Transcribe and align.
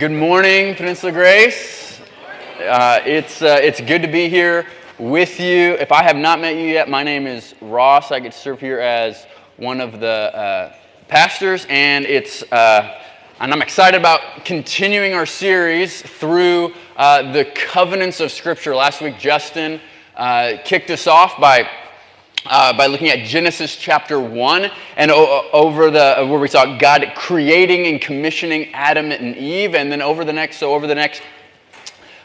Good 0.00 0.12
morning, 0.12 0.74
Peninsula 0.76 1.12
Grace. 1.12 2.00
Uh, 2.58 3.00
it's, 3.04 3.42
uh, 3.42 3.58
it's 3.60 3.82
good 3.82 4.00
to 4.00 4.08
be 4.08 4.30
here 4.30 4.64
with 4.98 5.38
you. 5.38 5.74
If 5.74 5.92
I 5.92 6.02
have 6.02 6.16
not 6.16 6.40
met 6.40 6.56
you 6.56 6.62
yet, 6.62 6.88
my 6.88 7.02
name 7.02 7.26
is 7.26 7.54
Ross. 7.60 8.10
I 8.10 8.18
get 8.18 8.32
to 8.32 8.38
serve 8.38 8.60
here 8.60 8.80
as 8.80 9.26
one 9.58 9.78
of 9.78 10.00
the 10.00 10.34
uh, 10.34 10.74
pastors, 11.08 11.66
and 11.68 12.06
it's 12.06 12.42
uh, 12.50 12.98
and 13.40 13.52
I'm 13.52 13.60
excited 13.60 14.00
about 14.00 14.46
continuing 14.46 15.12
our 15.12 15.26
series 15.26 16.00
through 16.00 16.72
uh, 16.96 17.32
the 17.32 17.44
covenants 17.54 18.20
of 18.20 18.32
Scripture. 18.32 18.74
Last 18.74 19.02
week, 19.02 19.18
Justin 19.18 19.82
uh, 20.16 20.54
kicked 20.64 20.88
us 20.88 21.06
off 21.06 21.38
by 21.38 21.68
uh, 22.46 22.76
by 22.76 22.86
looking 22.86 23.08
at 23.08 23.26
Genesis 23.26 23.76
chapter 23.76 24.18
1 24.20 24.70
and 24.96 25.10
over 25.10 25.90
the 25.90 26.24
where 26.26 26.38
we 26.38 26.48
saw 26.48 26.78
God 26.78 27.12
creating 27.14 27.86
and 27.86 28.00
commissioning 28.00 28.72
Adam 28.72 29.12
and 29.12 29.36
Eve 29.36 29.74
and 29.74 29.90
then 29.92 30.00
over 30.00 30.24
the 30.24 30.32
next 30.32 30.56
so 30.56 30.74
over 30.74 30.86
the 30.86 30.94
next 30.94 31.22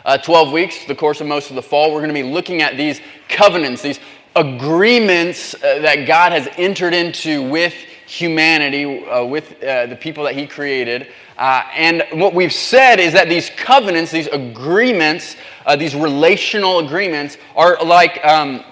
uh, 0.05 0.17
12 0.17 0.52
weeks 0.52 0.85
the 0.85 0.95
course 0.95 1.20
of 1.21 1.27
most 1.27 1.49
of 1.49 1.55
the 1.55 1.62
fall 1.62 1.91
we're 1.91 1.99
going 1.99 2.07
to 2.07 2.13
be 2.13 2.23
looking 2.23 2.62
at 2.62 2.77
these 2.77 3.02
covenants 3.27 3.81
these 3.81 3.99
agreements 4.35 5.54
uh, 5.55 5.80
that 5.80 6.07
God 6.07 6.32
has 6.32 6.48
entered 6.57 6.93
into 6.93 7.48
with 7.49 7.73
humanity 8.07 9.05
uh, 9.05 9.26
with 9.26 9.62
uh, 9.63 9.88
the 9.88 9.95
people 9.95 10.23
that 10.23 10.35
he 10.35 10.45
created. 10.45 11.07
Uh, 11.38 11.63
and 11.73 12.04
what 12.13 12.34
we've 12.34 12.54
said 12.54 12.99
is 12.99 13.13
that 13.13 13.27
these 13.27 13.49
covenants 13.57 14.12
these 14.12 14.27
agreements 14.27 15.35
these 15.77 15.95
relational 15.95 16.79
agreements 16.79 17.38
are 17.55 17.84
like 17.84 18.23
um, 18.23 18.63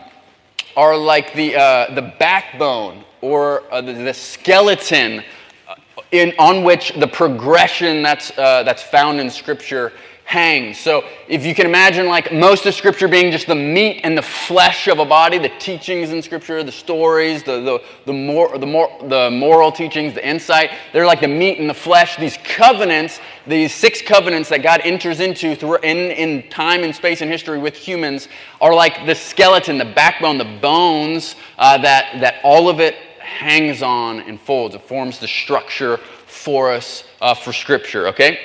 are 0.75 0.97
like 0.97 1.33
the, 1.33 1.55
uh, 1.55 1.93
the 1.93 2.13
backbone 2.19 3.03
or 3.21 3.63
uh, 3.71 3.81
the, 3.81 3.93
the, 3.93 4.13
skeleton 4.13 5.23
uh, 5.67 5.75
in, 6.11 6.33
on 6.39 6.63
which 6.63 6.93
the 6.99 7.07
progression 7.07 8.01
that's, 8.01 8.37
uh, 8.37 8.63
that's 8.63 8.83
found 8.83 9.19
in 9.19 9.29
Scripture 9.29 9.93
hangs. 10.25 10.79
So 10.79 11.03
if 11.27 11.45
you 11.45 11.53
can 11.53 11.65
imagine, 11.65 12.07
like 12.07 12.33
most 12.33 12.65
of 12.65 12.73
Scripture 12.73 13.07
being 13.07 13.31
just 13.31 13.45
the 13.45 13.55
meat 13.55 14.01
and 14.03 14.17
the 14.17 14.21
flesh 14.21 14.87
of 14.87 14.99
a 14.99 15.05
body, 15.05 15.37
the 15.37 15.51
teachings 15.59 16.11
in 16.11 16.21
Scripture, 16.21 16.63
the 16.63 16.71
stories, 16.71 17.43
the, 17.43 17.59
the, 17.59 17.83
the, 18.05 18.13
more, 18.13 18.57
the, 18.57 18.65
more, 18.65 18.89
the 19.09 19.29
moral 19.29 19.71
teachings, 19.71 20.13
the 20.13 20.27
insight, 20.27 20.71
they're 20.91 21.05
like 21.05 21.19
the 21.19 21.27
meat 21.27 21.59
and 21.59 21.69
the 21.69 21.73
flesh. 21.73 22.15
These 22.17 22.37
covenants, 22.43 23.19
these 23.45 23.73
six 23.73 24.01
covenants 24.01 24.49
that 24.49 24.63
God 24.63 24.81
enters 24.83 25.19
into 25.19 25.55
through, 25.55 25.77
in, 25.77 25.97
in 25.97 26.49
time 26.49 26.83
and 26.83 26.95
space 26.95 27.21
and 27.21 27.29
history 27.29 27.59
with 27.59 27.75
humans 27.75 28.27
are 28.61 28.73
like 28.73 29.05
the 29.05 29.15
skeleton, 29.15 29.77
the 29.77 29.85
backbone, 29.85 30.37
the 30.37 30.59
bones 30.61 31.35
uh, 31.57 31.77
that, 31.79 32.19
that 32.21 32.35
all 32.43 32.69
of 32.69 32.79
it 32.79 32.95
hangs 33.19 33.81
on 33.81 34.21
and 34.21 34.39
folds. 34.39 34.73
It 34.73 34.81
forms 34.81 35.19
the 35.19 35.27
structure 35.27 35.97
for 35.97 36.71
us 36.71 37.03
uh, 37.21 37.33
for 37.33 37.51
Scripture, 37.53 38.07
okay? 38.07 38.39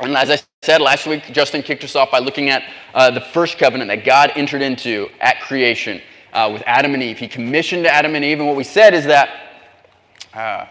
And 0.00 0.16
as 0.16 0.30
I 0.30 0.38
said 0.64 0.80
last 0.80 1.06
week, 1.06 1.30
Justin 1.30 1.62
kicked 1.62 1.84
us 1.84 1.94
off 1.94 2.10
by 2.10 2.18
looking 2.18 2.48
at 2.48 2.62
uh, 2.94 3.10
the 3.10 3.20
first 3.20 3.58
covenant 3.58 3.88
that 3.88 4.04
God 4.04 4.32
entered 4.34 4.62
into 4.62 5.10
at 5.20 5.40
creation 5.42 6.00
uh, 6.32 6.48
with 6.52 6.62
Adam 6.66 6.94
and 6.94 7.02
Eve. 7.02 7.18
He 7.18 7.28
commissioned 7.28 7.86
Adam 7.86 8.14
and 8.14 8.24
Eve, 8.24 8.38
and 8.38 8.48
what 8.48 8.56
we 8.56 8.64
said 8.64 8.94
is 8.94 9.04
that. 9.06 9.28
Uh, 10.32 10.66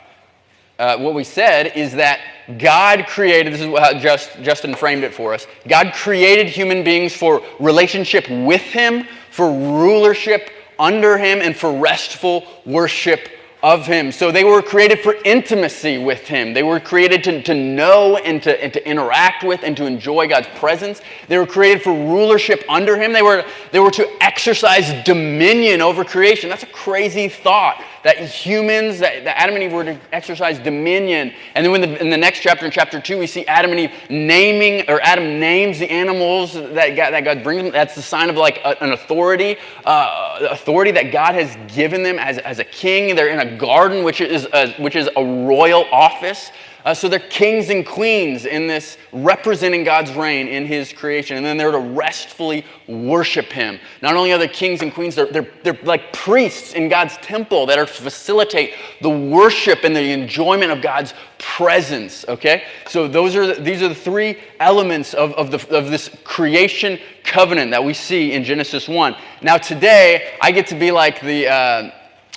uh 0.80 0.98
what 0.98 1.14
we 1.14 1.24
said 1.24 1.72
is 1.78 1.94
that 1.94 2.20
God 2.58 3.06
created, 3.08 3.54
this 3.54 3.62
is 3.62 3.68
how 3.68 3.98
Just, 4.00 4.42
Justin 4.42 4.76
framed 4.76 5.04
it 5.04 5.14
for 5.14 5.34
us. 5.34 5.46
God 5.68 5.94
created 5.94 6.48
human 6.48 6.84
beings 6.84 7.16
for 7.16 7.44
relationship 7.60 8.28
with 8.30 8.62
Him, 8.62 9.08
for 9.30 9.52
rulership 9.52 10.50
under 10.80 11.18
Him, 11.18 11.40
and 11.42 11.56
for 11.56 11.72
restful 11.72 12.46
worship 12.66 13.30
of 13.64 13.88
him. 13.88 14.12
So 14.12 14.30
they 14.30 14.44
were 14.44 14.62
created 14.62 15.00
for 15.00 15.16
intimacy 15.24 15.98
with 15.98 16.28
him. 16.28 16.54
They 16.54 16.64
were 16.64 16.82
created 16.82 17.24
to, 17.24 17.42
to 17.44 17.54
know 17.56 18.18
and 18.18 18.44
to, 18.44 18.62
and 18.62 18.74
to 18.74 18.88
interact 18.88 19.44
with 19.44 19.64
and 19.64 19.76
to 19.78 19.86
enjoy 19.86 20.28
God's 20.28 20.50
presence. 20.56 21.02
They 21.30 21.38
were 21.38 21.48
created 21.48 21.82
for 21.82 21.94
rulership 21.94 22.66
under 22.68 22.98
him. 22.98 23.14
They 23.14 23.22
were, 23.22 23.46
they 23.72 23.80
were 23.80 23.92
to 23.92 24.08
exercise 24.22 25.04
dominion 25.06 25.82
over 25.82 26.04
creation. 26.04 26.50
That's 26.50 26.64
a 26.64 26.68
crazy 26.68 27.30
thought 27.30 27.82
that 28.04 28.18
humans, 28.18 29.00
that, 29.00 29.24
that 29.24 29.40
Adam 29.40 29.56
and 29.56 29.64
Eve 29.64 29.74
were 29.74 29.84
to 29.84 29.98
exercise 30.12 30.60
dominion. 30.60 31.34
And 31.56 31.66
then 31.66 31.82
the, 31.82 32.02
in 32.02 32.10
the 32.10 32.18
next 32.18 32.42
chapter, 32.42 32.66
in 32.66 32.72
chapter 32.72 33.00
2, 33.00 33.18
we 33.18 33.28
see 33.28 33.46
Adam 33.48 33.72
and 33.72 33.80
Eve 33.80 33.92
naming, 34.10 34.90
or 34.90 35.02
Adam 35.02 35.40
names 35.40 35.80
the 35.80 35.90
animals 35.90 36.54
that 36.54 36.96
God, 36.96 37.12
that 37.12 37.24
God 37.24 37.44
brings 37.44 37.64
them. 37.64 37.72
That's 37.72 37.96
the 37.96 38.02
sign 38.02 38.30
of 38.30 38.36
like 38.36 38.58
a, 38.58 38.82
an 38.84 38.92
authority, 38.92 39.58
uh, 39.86 40.48
authority 40.52 40.92
that 40.92 41.12
God 41.12 41.36
has 41.36 41.58
given 41.74 42.04
them 42.04 42.20
as, 42.20 42.38
as 42.40 42.60
a 42.60 42.66
king. 42.66 43.16
They're 43.16 43.30
in 43.30 43.40
a 43.48 43.58
garden, 43.58 44.04
which 44.04 44.22
is 44.22 44.48
a, 44.54 44.74
which 44.74 44.96
is 44.96 45.10
a 45.16 45.24
royal 45.24 45.86
office. 45.92 46.52
Uh, 46.86 46.94
so 46.94 47.08
they're 47.08 47.20
kings 47.20 47.70
and 47.70 47.86
queens 47.86 48.46
in 48.46 48.68
this 48.68 48.98
representing 49.14 49.84
God's 49.84 50.12
reign 50.14 50.48
in 50.48 50.66
His 50.66 50.92
creation. 50.92 51.38
And 51.38 51.46
then 51.46 51.58
they're 51.58 51.72
to 51.72 51.80
restfully 51.80 52.66
worship 52.88 53.46
Him. 53.46 53.80
Not 54.02 54.16
only 54.16 54.34
are 54.34 54.38
they 54.38 54.50
kings 54.50 54.82
and 54.82 54.94
queens, 54.94 55.16
they're, 55.16 55.28
they're, 55.28 55.48
they're 55.64 55.80
like 55.84 56.12
priests 56.12 56.74
in 56.74 56.90
God's 56.90 57.16
temple 57.18 57.66
that 57.68 57.80
are 57.80 57.86
to 57.86 57.92
facilitate 57.92 58.74
the 59.02 59.10
worship 59.10 59.84
and 59.84 59.96
the 59.96 60.12
enjoyment 60.12 60.72
of 60.72 60.82
God's 60.82 61.14
presence. 61.38 62.26
Okay? 62.28 62.64
So 62.88 63.08
those 63.08 63.36
are 63.36 63.48
the, 63.48 63.62
these 63.62 63.82
are 63.82 63.88
the 63.88 63.96
three 63.96 64.40
elements 64.60 65.14
of, 65.14 65.32
of, 65.34 65.52
the, 65.52 65.76
of 65.76 65.90
this 65.90 66.10
creation 66.24 67.00
covenant 67.24 67.72
that 67.72 67.84
we 67.84 67.94
see 67.94 68.34
in 68.34 68.44
Genesis 68.44 68.90
1. 68.90 69.16
Now, 69.42 69.58
today, 69.58 70.36
I 70.42 70.52
get 70.52 70.68
to 70.68 70.76
be 70.76 70.92
like 70.92 71.22
the. 71.22 71.48
Uh, 71.48 71.92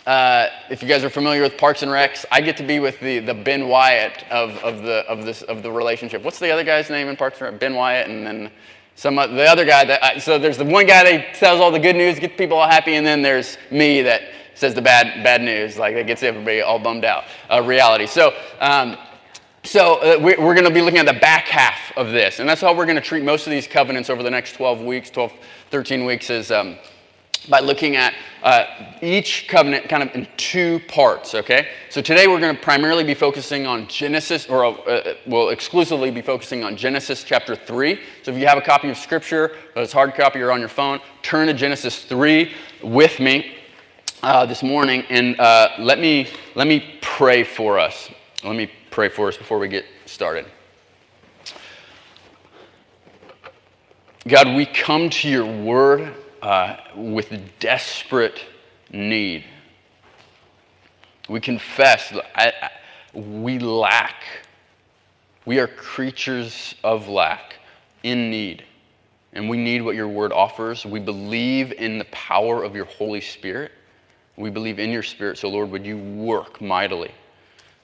uh, 0.06 0.50
if 0.70 0.82
you 0.82 0.88
guys 0.88 1.02
are 1.02 1.10
familiar 1.10 1.42
with 1.42 1.58
Parks 1.58 1.82
and 1.82 1.90
Recs, 1.90 2.24
I 2.30 2.40
get 2.40 2.56
to 2.58 2.62
be 2.62 2.78
with 2.78 3.00
the, 3.00 3.18
the 3.18 3.34
Ben 3.34 3.68
Wyatt 3.68 4.24
of, 4.30 4.56
of, 4.58 4.82
the, 4.82 5.04
of, 5.08 5.24
this, 5.24 5.42
of 5.42 5.64
the 5.64 5.70
relationship. 5.70 6.22
What's 6.22 6.38
the 6.38 6.50
other 6.50 6.62
guy's 6.62 6.88
name 6.88 7.08
in 7.08 7.16
Parks 7.16 7.40
and 7.40 7.50
Rec? 7.50 7.60
Ben 7.60 7.74
Wyatt, 7.74 8.08
and 8.08 8.24
then 8.24 8.50
some 8.94 9.16
the 9.16 9.44
other 9.44 9.64
guy 9.64 9.84
that. 9.84 10.02
I, 10.02 10.18
so 10.18 10.38
there's 10.38 10.56
the 10.56 10.64
one 10.64 10.86
guy 10.86 11.04
that 11.04 11.34
tells 11.34 11.60
all 11.60 11.72
the 11.72 11.78
good 11.80 11.96
news, 11.96 12.18
gets 12.18 12.36
people 12.36 12.56
all 12.56 12.68
happy, 12.68 12.94
and 12.94 13.06
then 13.06 13.20
there's 13.20 13.58
me 13.70 14.00
that 14.02 14.22
says 14.54 14.74
the 14.74 14.80
bad 14.80 15.22
bad 15.22 15.42
news, 15.42 15.76
like 15.76 15.94
that 15.94 16.06
gets 16.06 16.22
everybody 16.22 16.62
all 16.62 16.78
bummed 16.78 17.04
out. 17.04 17.24
Uh, 17.50 17.62
reality. 17.62 18.06
So. 18.06 18.32
Um, 18.60 18.96
so 19.64 19.96
uh, 19.96 20.16
we're 20.20 20.54
going 20.54 20.62
to 20.62 20.70
be 20.70 20.80
looking 20.80 21.00
at 21.00 21.06
the 21.06 21.18
back 21.18 21.46
half 21.46 21.92
of 21.96 22.12
this, 22.12 22.38
and 22.38 22.48
that's 22.48 22.60
how 22.60 22.72
we're 22.72 22.84
going 22.84 22.94
to 22.94 23.02
treat 23.02 23.24
most 23.24 23.48
of 23.48 23.50
these 23.50 23.66
covenants 23.66 24.08
over 24.08 24.22
the 24.22 24.30
next 24.30 24.52
12 24.52 24.82
weeks, 24.82 25.10
12, 25.10 25.32
13 25.72 26.04
weeks. 26.04 26.30
Is 26.30 26.52
um, 26.52 26.78
by 27.48 27.60
looking 27.60 27.96
at 27.96 28.14
uh, 28.42 28.64
each 29.02 29.48
covenant 29.48 29.88
kind 29.88 30.02
of 30.02 30.14
in 30.14 30.26
two 30.36 30.80
parts, 30.88 31.34
okay? 31.34 31.68
So 31.90 32.00
today 32.00 32.28
we're 32.28 32.40
going 32.40 32.54
to 32.54 32.62
primarily 32.62 33.04
be 33.04 33.14
focusing 33.14 33.66
on 33.66 33.88
Genesis, 33.88 34.46
or 34.46 34.64
uh, 34.64 35.14
we'll 35.26 35.50
exclusively 35.50 36.10
be 36.10 36.22
focusing 36.22 36.64
on 36.64 36.76
Genesis 36.76 37.24
chapter 37.24 37.56
3. 37.56 37.98
So 38.22 38.30
if 38.30 38.38
you 38.38 38.46
have 38.46 38.58
a 38.58 38.62
copy 38.62 38.88
of 38.88 38.96
Scripture, 38.96 39.56
whether 39.72 39.84
it's 39.84 39.92
hard 39.92 40.14
copy 40.14 40.40
or 40.40 40.52
on 40.52 40.60
your 40.60 40.68
phone, 40.68 41.00
turn 41.22 41.48
to 41.48 41.54
Genesis 41.54 42.04
3 42.04 42.52
with 42.82 43.18
me 43.20 43.56
uh, 44.22 44.46
this 44.46 44.62
morning 44.62 45.04
and 45.08 45.38
uh, 45.40 45.70
let, 45.78 45.98
me, 45.98 46.28
let 46.54 46.66
me 46.66 46.98
pray 47.00 47.44
for 47.44 47.78
us. 47.78 48.10
Let 48.44 48.56
me 48.56 48.70
pray 48.90 49.08
for 49.08 49.28
us 49.28 49.36
before 49.36 49.58
we 49.58 49.68
get 49.68 49.84
started. 50.04 50.46
God, 54.26 54.56
we 54.56 54.66
come 54.66 55.08
to 55.10 55.28
your 55.28 55.46
word 55.46 56.12
uh, 56.46 56.76
with 56.94 57.36
desperate 57.58 58.44
need. 58.92 59.44
We 61.28 61.40
confess 61.40 62.14
we 63.12 63.58
lack. 63.58 64.22
We 65.44 65.58
are 65.58 65.66
creatures 65.66 66.76
of 66.84 67.08
lack, 67.08 67.56
in 68.04 68.30
need. 68.30 68.62
And 69.32 69.50
we 69.50 69.56
need 69.56 69.82
what 69.82 69.96
your 69.96 70.06
word 70.06 70.30
offers. 70.32 70.86
We 70.86 71.00
believe 71.00 71.72
in 71.72 71.98
the 71.98 72.04
power 72.06 72.62
of 72.62 72.76
your 72.76 72.84
Holy 72.84 73.20
Spirit. 73.20 73.72
We 74.36 74.48
believe 74.48 74.78
in 74.78 74.90
your 74.90 75.02
Spirit. 75.02 75.38
So, 75.38 75.48
Lord, 75.48 75.72
would 75.72 75.84
you 75.84 75.98
work 75.98 76.60
mightily? 76.60 77.10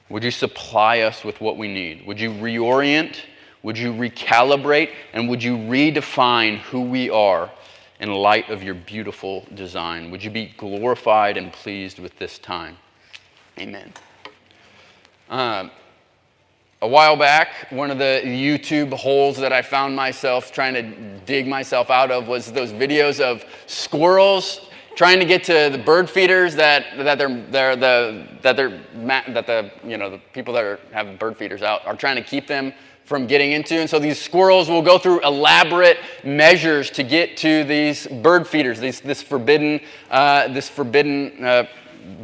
Would 0.08 0.22
you 0.22 0.30
supply 0.30 1.00
us 1.00 1.24
with 1.24 1.40
what 1.40 1.58
we 1.58 1.66
need? 1.66 2.06
Would 2.06 2.20
you 2.20 2.30
reorient? 2.30 3.16
Would 3.64 3.76
you 3.76 3.92
recalibrate? 3.92 4.90
And 5.14 5.28
would 5.28 5.42
you 5.42 5.56
redefine 5.56 6.58
who 6.58 6.82
we 6.82 7.10
are 7.10 7.50
in 8.02 8.12
light 8.12 8.50
of 8.50 8.64
your 8.64 8.74
beautiful 8.74 9.46
design. 9.54 10.10
Would 10.10 10.24
you 10.24 10.30
be 10.30 10.52
glorified 10.56 11.36
and 11.36 11.52
pleased 11.52 12.00
with 12.00 12.18
this 12.18 12.36
time? 12.36 12.76
Amen. 13.60 13.92
Uh, 15.30 15.68
a 16.82 16.88
while 16.88 17.16
back, 17.16 17.70
one 17.70 17.92
of 17.92 17.98
the 17.98 18.20
YouTube 18.24 18.92
holes 18.92 19.36
that 19.36 19.52
I 19.52 19.62
found 19.62 19.94
myself 19.94 20.50
trying 20.50 20.74
to 20.74 20.82
dig 21.20 21.46
myself 21.46 21.90
out 21.90 22.10
of 22.10 22.26
was 22.26 22.50
those 22.50 22.72
videos 22.72 23.20
of 23.20 23.44
squirrels 23.66 24.68
trying 24.96 25.20
to 25.20 25.24
get 25.24 25.44
to 25.44 25.70
the 25.70 25.78
bird 25.78 26.10
feeders 26.10 26.56
that, 26.56 26.84
that 26.98 27.18
they're, 27.18 27.46
they're 27.50 27.76
the, 27.76 28.26
that 28.42 28.56
they're, 28.56 28.82
that 29.04 29.46
the, 29.46 29.70
you 29.84 29.96
know, 29.96 30.10
the 30.10 30.18
people 30.32 30.52
that 30.54 30.64
are, 30.64 30.80
have 30.92 31.18
bird 31.20 31.36
feeders 31.36 31.62
out 31.62 31.86
are 31.86 31.96
trying 31.96 32.16
to 32.16 32.22
keep 32.22 32.48
them 32.48 32.74
from 33.04 33.26
getting 33.26 33.52
into. 33.52 33.74
And 33.74 33.88
so 33.88 33.98
these 33.98 34.20
squirrels 34.20 34.68
will 34.68 34.82
go 34.82 34.98
through 34.98 35.20
elaborate 35.20 35.98
measures 36.24 36.90
to 36.90 37.02
get 37.02 37.36
to 37.38 37.64
these 37.64 38.06
bird 38.06 38.46
feeders, 38.46 38.80
these, 38.80 39.00
this 39.00 39.22
forbidden, 39.22 39.80
uh, 40.10 40.48
this 40.48 40.68
forbidden 40.68 41.44
uh, 41.44 41.66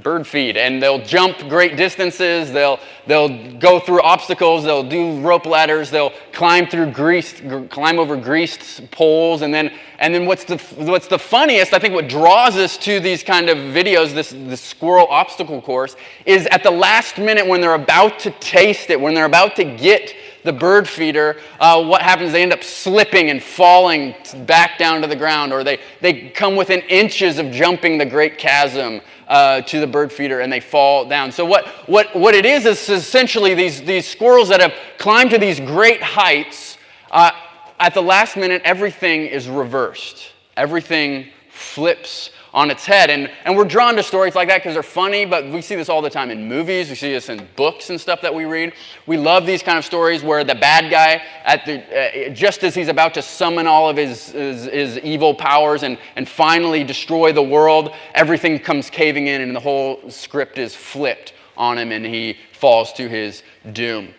bird 0.02 0.26
feed. 0.26 0.56
And 0.56 0.82
they'll 0.82 1.04
jump 1.04 1.38
great 1.48 1.76
distances. 1.76 2.52
They'll 2.52 2.80
they'll 3.06 3.58
go 3.58 3.80
through 3.80 4.02
obstacles. 4.02 4.64
They'll 4.64 4.88
do 4.88 5.20
rope 5.20 5.46
ladders. 5.46 5.90
They'll 5.90 6.12
climb 6.32 6.66
through 6.66 6.92
greased 6.92 7.42
climb 7.70 7.98
over 7.98 8.16
greased 8.16 8.90
poles. 8.90 9.42
And 9.42 9.52
then 9.52 9.72
and 9.98 10.14
then 10.14 10.26
what's 10.26 10.44
the 10.44 10.56
what's 10.76 11.08
the 11.08 11.18
funniest 11.18 11.74
i 11.74 11.78
think 11.78 11.92
what 11.92 12.08
draws 12.08 12.56
us 12.56 12.78
to 12.78 13.00
these 13.00 13.22
kind 13.22 13.48
of 13.48 13.58
videos 13.58 14.14
this 14.14 14.30
this 14.30 14.60
squirrel 14.60 15.06
obstacle 15.10 15.60
course 15.60 15.96
is 16.24 16.46
at 16.46 16.62
the 16.62 16.70
last 16.70 17.18
minute 17.18 17.46
when 17.46 17.60
they're 17.60 17.74
about 17.74 18.18
to 18.20 18.30
taste 18.38 18.90
it 18.90 19.00
when 19.00 19.12
they're 19.12 19.24
about 19.24 19.56
to 19.56 19.64
get 19.64 20.14
the 20.48 20.52
bird 20.52 20.88
feeder, 20.88 21.36
uh, 21.60 21.84
what 21.84 22.00
happens? 22.00 22.32
They 22.32 22.42
end 22.42 22.54
up 22.54 22.64
slipping 22.64 23.28
and 23.28 23.42
falling 23.42 24.14
back 24.46 24.78
down 24.78 25.02
to 25.02 25.06
the 25.06 25.14
ground, 25.14 25.52
or 25.52 25.62
they, 25.62 25.78
they 26.00 26.30
come 26.30 26.56
within 26.56 26.80
inches 26.88 27.38
of 27.38 27.50
jumping 27.50 27.98
the 27.98 28.06
great 28.06 28.38
chasm 28.38 29.02
uh, 29.28 29.60
to 29.60 29.78
the 29.78 29.86
bird 29.86 30.10
feeder 30.10 30.40
and 30.40 30.50
they 30.50 30.60
fall 30.60 31.06
down. 31.06 31.30
So, 31.30 31.44
what, 31.44 31.66
what, 31.86 32.16
what 32.16 32.34
it 32.34 32.46
is 32.46 32.64
is 32.64 32.88
essentially 32.88 33.52
these, 33.54 33.82
these 33.82 34.08
squirrels 34.08 34.48
that 34.48 34.60
have 34.60 34.72
climbed 34.96 35.30
to 35.32 35.38
these 35.38 35.60
great 35.60 36.02
heights. 36.02 36.78
Uh, 37.10 37.30
at 37.78 37.92
the 37.92 38.02
last 38.02 38.36
minute, 38.36 38.62
everything 38.64 39.26
is 39.26 39.48
reversed, 39.48 40.32
everything 40.56 41.28
flips 41.50 42.30
on 42.54 42.70
its 42.70 42.84
head. 42.86 43.10
And, 43.10 43.30
and 43.44 43.56
we're 43.56 43.64
drawn 43.64 43.96
to 43.96 44.02
stories 44.02 44.34
like 44.34 44.48
that 44.48 44.58
because 44.58 44.74
they're 44.74 44.82
funny, 44.82 45.24
but 45.24 45.46
we 45.46 45.60
see 45.62 45.76
this 45.76 45.88
all 45.88 46.02
the 46.02 46.10
time 46.10 46.30
in 46.30 46.48
movies. 46.48 46.88
We 46.88 46.96
see 46.96 47.12
this 47.12 47.28
in 47.28 47.46
books 47.56 47.90
and 47.90 48.00
stuff 48.00 48.20
that 48.22 48.34
we 48.34 48.44
read. 48.44 48.72
We 49.06 49.16
love 49.16 49.46
these 49.46 49.62
kind 49.62 49.78
of 49.78 49.84
stories 49.84 50.22
where 50.22 50.44
the 50.44 50.54
bad 50.54 50.90
guy, 50.90 51.22
at 51.44 51.64
the, 51.66 52.30
uh, 52.30 52.34
just 52.34 52.64
as 52.64 52.74
he's 52.74 52.88
about 52.88 53.14
to 53.14 53.22
summon 53.22 53.66
all 53.66 53.88
of 53.88 53.96
his, 53.96 54.30
his, 54.30 54.64
his, 54.64 54.98
evil 54.98 55.34
powers 55.34 55.84
and, 55.84 55.98
and 56.16 56.28
finally 56.28 56.82
destroy 56.82 57.32
the 57.32 57.42
world, 57.42 57.94
everything 58.14 58.58
comes 58.58 58.90
caving 58.90 59.28
in 59.28 59.40
and 59.40 59.54
the 59.54 59.60
whole 59.60 60.10
script 60.10 60.58
is 60.58 60.74
flipped 60.74 61.34
on 61.56 61.78
him 61.78 61.92
and 61.92 62.04
he 62.04 62.36
falls 62.52 62.92
to 62.94 63.08
his 63.08 63.42
doom. 63.72 64.14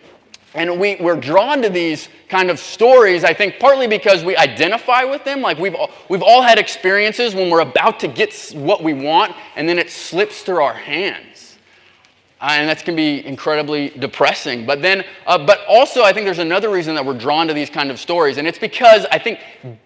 And 0.54 0.80
we, 0.80 0.96
we're 0.96 1.20
drawn 1.20 1.62
to 1.62 1.68
these 1.68 2.08
kind 2.28 2.50
of 2.50 2.58
stories, 2.58 3.22
I 3.22 3.32
think, 3.32 3.60
partly 3.60 3.86
because 3.86 4.24
we 4.24 4.36
identify 4.36 5.04
with 5.04 5.24
them. 5.24 5.40
Like 5.40 5.58
we've 5.58 5.74
all, 5.74 5.90
we've 6.08 6.22
all 6.22 6.42
had 6.42 6.58
experiences 6.58 7.34
when 7.34 7.50
we're 7.50 7.60
about 7.60 8.00
to 8.00 8.08
get 8.08 8.34
what 8.54 8.82
we 8.82 8.92
want 8.92 9.34
and 9.54 9.68
then 9.68 9.78
it 9.78 9.90
slips 9.90 10.42
through 10.42 10.62
our 10.62 10.74
hands. 10.74 11.56
Uh, 12.40 12.48
and 12.52 12.68
that 12.68 12.84
can 12.84 12.96
be 12.96 13.24
incredibly 13.24 13.90
depressing. 13.90 14.66
But 14.66 14.82
then, 14.82 15.04
uh, 15.26 15.38
but 15.38 15.60
also, 15.68 16.02
I 16.02 16.12
think 16.12 16.24
there's 16.24 16.38
another 16.38 16.70
reason 16.70 16.94
that 16.94 17.04
we're 17.04 17.18
drawn 17.18 17.46
to 17.46 17.54
these 17.54 17.70
kind 17.70 17.90
of 17.90 18.00
stories. 18.00 18.38
And 18.38 18.48
it's 18.48 18.58
because 18.58 19.06
I 19.12 19.18
think 19.18 19.40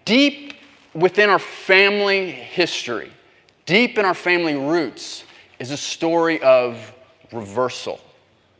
deep 0.05 0.53
within 0.93 1.29
our 1.29 1.39
family 1.39 2.31
history, 2.31 3.11
deep 3.65 3.97
in 3.97 4.05
our 4.05 4.13
family 4.13 4.55
roots, 4.55 5.25
is 5.59 5.71
a 5.71 5.77
story 5.77 6.41
of 6.41 6.93
reversal 7.31 7.99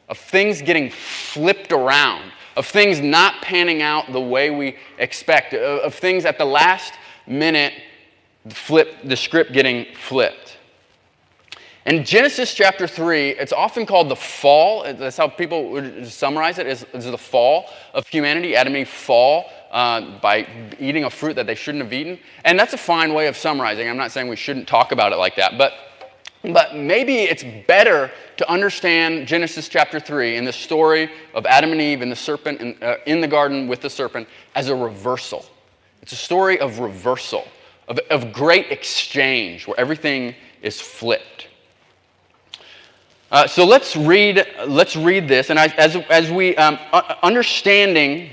of 0.10 0.18
things 0.18 0.62
getting 0.62 0.90
flipped 0.90 1.72
around, 1.72 2.32
of 2.56 2.66
things 2.66 3.00
not 3.00 3.42
panning 3.42 3.82
out 3.82 4.12
the 4.12 4.22
way 4.22 4.50
we 4.50 4.78
expect, 4.98 5.54
of 5.54 5.94
things 5.94 6.26
at 6.26 6.38
the 6.38 6.46
last 6.46 6.94
minute, 7.28 7.74
flip, 8.50 8.96
the 9.04 9.16
script 9.16 9.52
getting 9.52 9.86
flipped. 9.96 10.58
In 11.86 12.04
Genesis 12.04 12.56
chapter 12.56 12.88
3, 12.88 13.32
it's 13.32 13.54
often 13.54 13.86
called 13.86 14.10
the 14.10 14.16
fall. 14.16 14.84
That's 14.84 15.18
how 15.18 15.28
people 15.28 15.70
would 15.70 16.08
summarize 16.08 16.58
it, 16.58 16.66
is, 16.66 16.84
is 16.94 17.06
the 17.06 17.18
fall 17.18 17.70
of 17.94 18.08
humanity. 18.08 18.56
Adam 18.56 18.74
and 18.74 18.82
Eve 18.82 18.90
fall 18.90 19.52
uh, 19.70 20.20
by 20.20 20.48
eating 20.80 21.04
a 21.04 21.10
fruit 21.12 21.36
that 21.36 21.46
they 21.46 21.54
shouldn't 21.54 21.84
have 21.84 21.94
eaten. 21.94 22.18
And 22.44 22.58
that's 22.58 22.74
a 22.74 22.78
fine 22.78 23.14
way 23.14 23.28
of 23.28 23.38
summarizing. 23.38 23.88
I'm 23.88 23.98
not 23.98 24.12
saying 24.12 24.28
we 24.28 24.36
shouldn't 24.36 24.68
talk 24.68 24.94
about 24.94 25.12
it 25.12 25.18
like 25.18 25.36
that, 25.36 25.60
but 25.60 25.74
but 26.54 26.76
maybe 26.76 27.20
it's 27.20 27.44
better 27.68 28.12
to 28.38 28.50
understand 28.50 29.28
Genesis 29.28 29.70
chapter 29.70 30.00
3 30.00 30.38
and 30.38 30.46
the 30.46 30.54
story 30.54 31.10
of 31.34 31.46
Adam 31.46 31.72
and 31.72 31.82
Eve 31.82 32.02
and 32.02 32.12
the 32.12 32.16
serpent 32.16 32.62
in, 32.62 32.76
uh, 32.82 32.96
in 33.06 33.22
the 33.22 33.28
garden 33.28 33.68
with 33.68 33.82
the 33.82 33.90
serpent 33.90 34.28
as 34.56 34.70
a 34.70 34.76
reversal. 34.76 35.46
It's 36.02 36.12
a 36.12 36.18
story 36.18 36.60
of 36.60 36.80
reversal, 36.80 37.48
of, 37.88 38.00
of 38.10 38.34
great 38.34 38.72
exchange 38.72 39.68
where 39.68 39.80
everything 39.80 40.36
is 40.62 40.82
flipped. 40.82 41.48
Uh, 43.32 43.48
so 43.48 43.66
let's 43.66 43.96
read, 43.96 44.46
let's 44.68 44.96
read 44.96 45.28
this. 45.28 45.50
And 45.50 45.60
I, 45.60 45.68
as, 45.78 45.96
as 46.10 46.30
we, 46.30 46.56
um, 46.58 46.78
understanding 47.24 48.30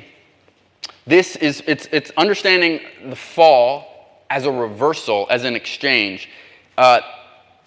this 1.07 1.37
is, 1.37 1.63
it's, 1.67 1.89
it's 1.93 2.11
understanding 2.17 2.81
the 3.07 3.17
fall 3.17 4.25
as 4.31 4.47
a 4.47 4.51
reversal, 4.51 5.27
as 5.31 5.45
an 5.45 5.57
exchange. 5.57 6.29
Uh, 6.79 7.01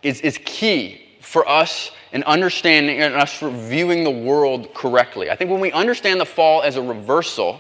is, 0.05 0.21
is 0.21 0.39
key 0.45 1.01
for 1.19 1.47
us 1.49 1.91
in 2.11 2.23
understanding 2.23 3.01
and 3.01 3.15
us 3.15 3.39
viewing 3.39 4.03
the 4.03 4.11
world 4.11 4.73
correctly. 4.75 5.31
I 5.31 5.35
think 5.35 5.49
when 5.49 5.59
we 5.59 5.71
understand 5.71 6.21
the 6.21 6.25
fall 6.25 6.61
as 6.61 6.75
a 6.75 6.81
reversal, 6.81 7.59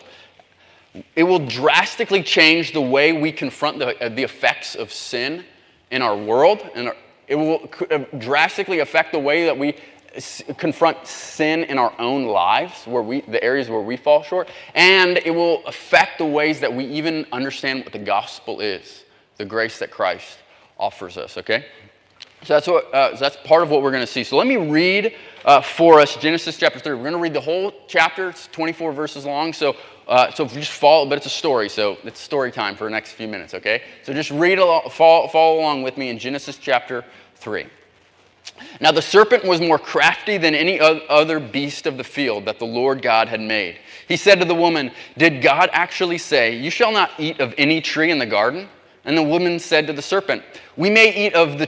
it 1.15 1.23
will 1.23 1.39
drastically 1.39 2.21
change 2.21 2.71
the 2.71 2.81
way 2.81 3.13
we 3.13 3.31
confront 3.31 3.79
the, 3.79 3.95
the 4.15 4.23
effects 4.23 4.75
of 4.75 4.93
sin 4.93 5.43
in 5.89 6.03
our 6.03 6.15
world, 6.15 6.69
and 6.75 6.93
it 7.27 7.35
will 7.35 7.67
uh, 7.89 7.97
drastically 8.19 8.79
affect 8.79 9.11
the 9.11 9.19
way 9.19 9.45
that 9.45 9.57
we 9.57 9.75
confront 10.57 11.05
sin 11.05 11.63
in 11.63 11.79
our 11.79 11.93
own 11.99 12.25
lives, 12.25 12.85
where 12.85 13.01
we, 13.01 13.21
the 13.21 13.43
areas 13.43 13.69
where 13.69 13.81
we 13.81 13.97
fall 13.97 14.21
short, 14.23 14.49
and 14.75 15.17
it 15.25 15.31
will 15.31 15.65
affect 15.65 16.19
the 16.19 16.25
ways 16.25 16.59
that 16.59 16.73
we 16.73 16.85
even 16.85 17.25
understand 17.33 17.83
what 17.83 17.91
the 17.91 17.99
gospel 17.99 18.61
is, 18.61 19.03
the 19.37 19.45
grace 19.45 19.79
that 19.79 19.89
Christ 19.89 20.37
offers 20.77 21.17
us, 21.17 21.37
okay? 21.39 21.65
So 22.45 22.53
that's, 22.53 22.67
what, 22.67 22.93
uh, 22.93 23.17
that's 23.17 23.37
part 23.37 23.63
of 23.63 23.71
what 23.71 23.81
we're 23.81 23.89
going 23.89 24.05
to 24.05 24.11
see. 24.11 24.23
So 24.23 24.37
let 24.37 24.45
me 24.45 24.57
read 24.57 25.15
uh, 25.45 25.61
for 25.61 25.99
us 25.99 26.15
Genesis 26.15 26.57
chapter 26.57 26.77
3. 26.77 26.93
We're 26.93 27.01
going 27.01 27.13
to 27.13 27.19
read 27.19 27.33
the 27.33 27.41
whole 27.41 27.73
chapter. 27.87 28.29
It's 28.29 28.45
24 28.49 28.93
verses 28.93 29.25
long. 29.25 29.51
So, 29.51 29.75
uh, 30.07 30.31
so 30.31 30.45
just 30.45 30.71
follow, 30.71 31.09
but 31.09 31.17
it's 31.17 31.25
a 31.25 31.31
story. 31.31 31.69
So 31.69 31.97
it's 32.03 32.19
story 32.19 32.51
time 32.51 32.75
for 32.75 32.83
the 32.83 32.91
next 32.91 33.13
few 33.13 33.27
minutes, 33.27 33.55
okay? 33.55 33.81
So 34.03 34.13
just 34.13 34.29
read 34.29 34.59
along, 34.59 34.91
follow, 34.91 35.27
follow 35.27 35.59
along 35.59 35.81
with 35.81 35.97
me 35.97 36.09
in 36.09 36.19
Genesis 36.19 36.57
chapter 36.57 37.03
3. 37.37 37.65
Now 38.79 38.91
the 38.91 39.01
serpent 39.01 39.43
was 39.43 39.59
more 39.59 39.79
crafty 39.79 40.37
than 40.37 40.53
any 40.53 40.79
other 40.79 41.39
beast 41.39 41.87
of 41.87 41.97
the 41.97 42.03
field 42.03 42.45
that 42.45 42.59
the 42.59 42.65
Lord 42.65 43.01
God 43.01 43.27
had 43.27 43.41
made. 43.41 43.79
He 44.07 44.17
said 44.17 44.39
to 44.39 44.45
the 44.45 44.53
woman, 44.53 44.91
Did 45.17 45.41
God 45.41 45.71
actually 45.73 46.19
say, 46.19 46.55
You 46.55 46.69
shall 46.69 46.91
not 46.91 47.09
eat 47.17 47.39
of 47.39 47.55
any 47.57 47.81
tree 47.81 48.11
in 48.11 48.19
the 48.19 48.25
garden? 48.27 48.69
And 49.03 49.17
the 49.17 49.23
woman 49.23 49.57
said 49.57 49.87
to 49.87 49.93
the 49.93 50.01
serpent, 50.03 50.43
We 50.77 50.91
may 50.91 51.25
eat 51.25 51.33
of 51.33 51.57
the 51.57 51.67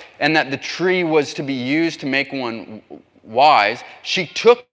and 0.21 0.35
that 0.35 0.51
the 0.51 0.57
tree 0.57 1.03
was 1.03 1.33
to 1.33 1.43
be 1.43 1.53
used 1.53 1.99
to 1.99 2.05
make 2.05 2.31
one 2.31 2.81
wise, 3.23 3.83
she 4.03 4.27
took 4.27 4.65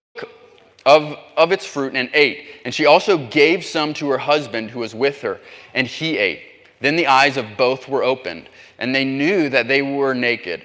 of, 0.87 1.19
of 1.37 1.52
its 1.52 1.67
fruit 1.67 1.97
and 1.97 2.09
ate. 2.14 2.47
And 2.64 2.75
she 2.75 2.87
also 2.87 3.19
gave 3.28 3.64
some 3.64 3.93
to 3.95 4.09
her 4.11 4.19
husband 4.19 4.71
who 4.71 4.81
was 4.81 4.95
with 4.95 5.21
her, 5.23 5.40
and 5.75 5.87
he 5.87 6.19
ate. 6.19 6.43
Then 6.81 6.97
the 6.97 7.07
eyes 7.07 7.37
of 7.37 7.57
both 7.57 7.88
were 7.88 8.05
opened, 8.05 8.49
and 8.78 8.95
they 8.95 9.05
knew 9.05 9.49
that 9.49 9.69
they 9.69 9.83
were 9.83 10.14
naked. 10.14 10.62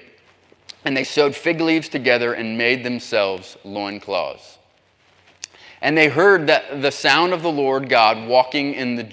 And 0.84 0.96
they 0.96 1.04
sewed 1.04 1.34
fig 1.34 1.60
leaves 1.60 1.88
together 1.88 2.34
and 2.34 2.56
made 2.56 2.84
themselves 2.84 3.56
loincloths. 3.64 4.58
And 5.80 5.96
they 5.96 6.08
heard 6.08 6.46
that 6.46 6.82
the 6.82 6.92
sound 6.92 7.32
of 7.32 7.42
the 7.42 7.50
Lord 7.50 7.88
God 7.88 8.28
walking 8.28 8.74
in 8.74 8.96
the, 8.96 9.12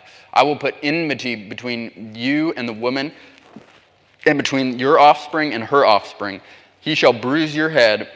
I 0.33 0.43
will 0.43 0.55
put 0.55 0.75
enmity 0.81 1.35
between 1.35 2.13
you 2.15 2.53
and 2.55 2.67
the 2.67 2.73
woman, 2.73 3.11
and 4.25 4.37
between 4.37 4.79
your 4.79 4.99
offspring 4.99 5.53
and 5.53 5.63
her 5.63 5.85
offspring. 5.85 6.41
He 6.79 6.95
shall 6.95 7.13
bruise 7.13 7.55
your 7.55 7.69
head, 7.69 8.09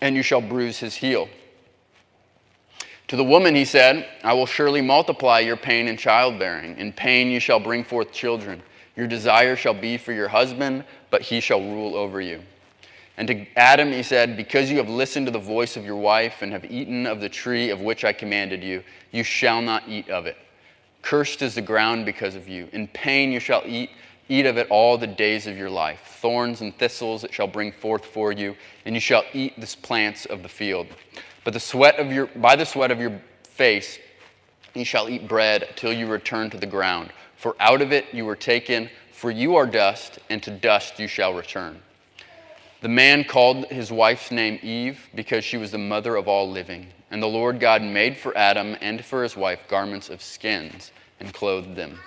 and 0.00 0.14
you 0.14 0.22
shall 0.22 0.40
bruise 0.40 0.78
his 0.78 0.94
heel. 0.94 1.28
To 3.08 3.16
the 3.16 3.24
woman 3.24 3.54
he 3.54 3.64
said, 3.64 4.06
I 4.22 4.34
will 4.34 4.46
surely 4.46 4.82
multiply 4.82 5.40
your 5.40 5.56
pain 5.56 5.88
in 5.88 5.96
childbearing. 5.96 6.76
In 6.76 6.92
pain 6.92 7.28
you 7.28 7.40
shall 7.40 7.58
bring 7.58 7.82
forth 7.82 8.12
children. 8.12 8.62
Your 8.96 9.06
desire 9.06 9.56
shall 9.56 9.74
be 9.74 9.96
for 9.96 10.12
your 10.12 10.28
husband, 10.28 10.84
but 11.10 11.22
he 11.22 11.40
shall 11.40 11.60
rule 11.60 11.96
over 11.96 12.20
you. 12.20 12.42
And 13.16 13.26
to 13.28 13.46
Adam 13.56 13.92
he 13.92 14.02
said, 14.02 14.36
Because 14.36 14.70
you 14.70 14.76
have 14.76 14.88
listened 14.88 15.26
to 15.26 15.32
the 15.32 15.38
voice 15.38 15.76
of 15.76 15.84
your 15.84 15.96
wife 15.96 16.42
and 16.42 16.52
have 16.52 16.64
eaten 16.70 17.06
of 17.06 17.20
the 17.20 17.28
tree 17.28 17.70
of 17.70 17.80
which 17.80 18.04
I 18.04 18.12
commanded 18.12 18.62
you, 18.62 18.82
you 19.10 19.24
shall 19.24 19.62
not 19.62 19.88
eat 19.88 20.10
of 20.10 20.26
it. 20.26 20.36
Cursed 21.02 21.42
is 21.42 21.54
the 21.54 21.62
ground 21.62 22.04
because 22.04 22.34
of 22.34 22.48
you. 22.48 22.68
In 22.72 22.88
pain 22.88 23.32
you 23.32 23.40
shall 23.40 23.62
eat, 23.66 23.90
eat 24.28 24.46
of 24.46 24.58
it 24.58 24.66
all 24.70 24.98
the 24.98 25.06
days 25.06 25.46
of 25.46 25.56
your 25.56 25.70
life. 25.70 26.00
Thorns 26.20 26.60
and 26.60 26.76
thistles 26.76 27.24
it 27.24 27.32
shall 27.32 27.46
bring 27.46 27.72
forth 27.72 28.04
for 28.04 28.32
you, 28.32 28.56
and 28.84 28.94
you 28.94 29.00
shall 29.00 29.24
eat 29.32 29.58
the 29.60 29.76
plants 29.82 30.26
of 30.26 30.42
the 30.42 30.48
field. 30.48 30.86
But 31.44 31.54
the 31.54 31.60
sweat 31.60 31.98
of 31.98 32.12
your, 32.12 32.26
by 32.26 32.56
the 32.56 32.66
sweat 32.66 32.90
of 32.90 33.00
your 33.00 33.20
face 33.44 33.98
you 34.74 34.84
shall 34.84 35.08
eat 35.08 35.26
bread 35.26 35.68
till 35.76 35.92
you 35.92 36.06
return 36.06 36.50
to 36.50 36.58
the 36.58 36.66
ground. 36.66 37.10
For 37.36 37.56
out 37.60 37.80
of 37.80 37.92
it 37.92 38.06
you 38.12 38.24
were 38.24 38.36
taken, 38.36 38.90
for 39.12 39.30
you 39.30 39.56
are 39.56 39.66
dust, 39.66 40.18
and 40.28 40.42
to 40.42 40.50
dust 40.50 40.98
you 40.98 41.08
shall 41.08 41.34
return. 41.34 41.80
The 42.80 42.88
man 42.88 43.24
called 43.24 43.66
his 43.66 43.90
wife's 43.90 44.30
name 44.30 44.58
Eve 44.62 45.08
because 45.14 45.44
she 45.44 45.56
was 45.56 45.72
the 45.72 45.78
mother 45.78 46.14
of 46.14 46.28
all 46.28 46.48
living. 46.48 46.86
And 47.10 47.22
the 47.22 47.26
Lord 47.26 47.58
God 47.58 47.82
made 47.82 48.16
for 48.16 48.36
Adam 48.36 48.76
and 48.80 49.04
for 49.04 49.22
his 49.22 49.36
wife 49.36 49.64
garments 49.68 50.10
of 50.10 50.22
skins 50.22 50.92
and 51.18 51.34
clothed 51.34 51.74
them. 51.74 51.98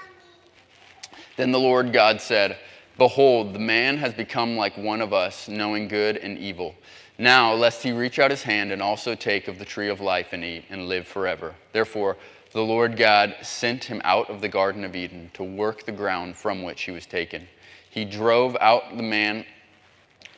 Then 1.36 1.52
the 1.52 1.60
Lord 1.60 1.92
God 1.92 2.22
said, 2.22 2.58
Behold, 2.98 3.54
the 3.54 3.60
man 3.60 3.98
has 3.98 4.14
become 4.14 4.56
like 4.56 4.78
one 4.78 5.02
of 5.02 5.12
us, 5.12 5.50
knowing 5.50 5.88
good 5.88 6.18
and 6.18 6.38
evil. 6.38 6.76
Now, 7.18 7.54
lest 7.54 7.84
he 7.84 7.92
reach 7.92 8.20
out 8.20 8.32
his 8.32 8.44
hand 8.44 8.72
and 8.72 8.82
also 8.82 9.16
take 9.16 9.48
of 9.48 9.60
the 9.60 9.66
tree 9.66 9.90
of 9.90 10.00
life 10.02 10.34
and 10.34 10.44
eat 10.44 10.66
and 10.70 10.88
live 10.88 11.08
forever. 11.08 11.54
Therefore, 11.74 12.18
the 12.52 12.62
Lord 12.62 12.98
God 12.98 13.36
sent 13.42 13.84
him 13.84 14.02
out 14.04 14.30
of 14.30 14.42
the 14.42 14.50
Garden 14.50 14.84
of 14.84 14.96
Eden 14.96 15.32
to 15.34 15.44
work 15.44 15.86
the 15.86 15.92
ground 15.92 16.36
from 16.36 16.64
which 16.64 16.82
he 16.84 16.92
was 16.92 17.06
taken. 17.06 17.48
He 17.90 18.06
drove 18.06 18.58
out 18.60 18.96
the 18.96 19.04
man, 19.04 19.46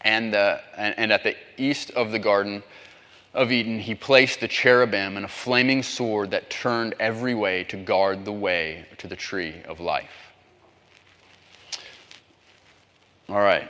and, 0.03 0.33
the, 0.33 0.61
and 0.77 1.11
at 1.11 1.23
the 1.23 1.35
east 1.57 1.91
of 1.91 2.11
the 2.11 2.19
Garden 2.19 2.63
of 3.33 3.51
Eden, 3.51 3.79
he 3.79 3.95
placed 3.95 4.41
the 4.41 4.47
cherubim 4.47 5.17
and 5.17 5.25
a 5.25 5.29
flaming 5.29 5.81
sword 5.81 6.31
that 6.31 6.49
turned 6.49 6.93
every 6.99 7.33
way 7.33 7.63
to 7.65 7.77
guard 7.77 8.25
the 8.25 8.31
way 8.31 8.85
to 8.99 9.07
the 9.07 9.15
tree 9.15 9.55
of 9.67 9.79
life. 9.79 10.33
All 13.29 13.39
right. 13.39 13.69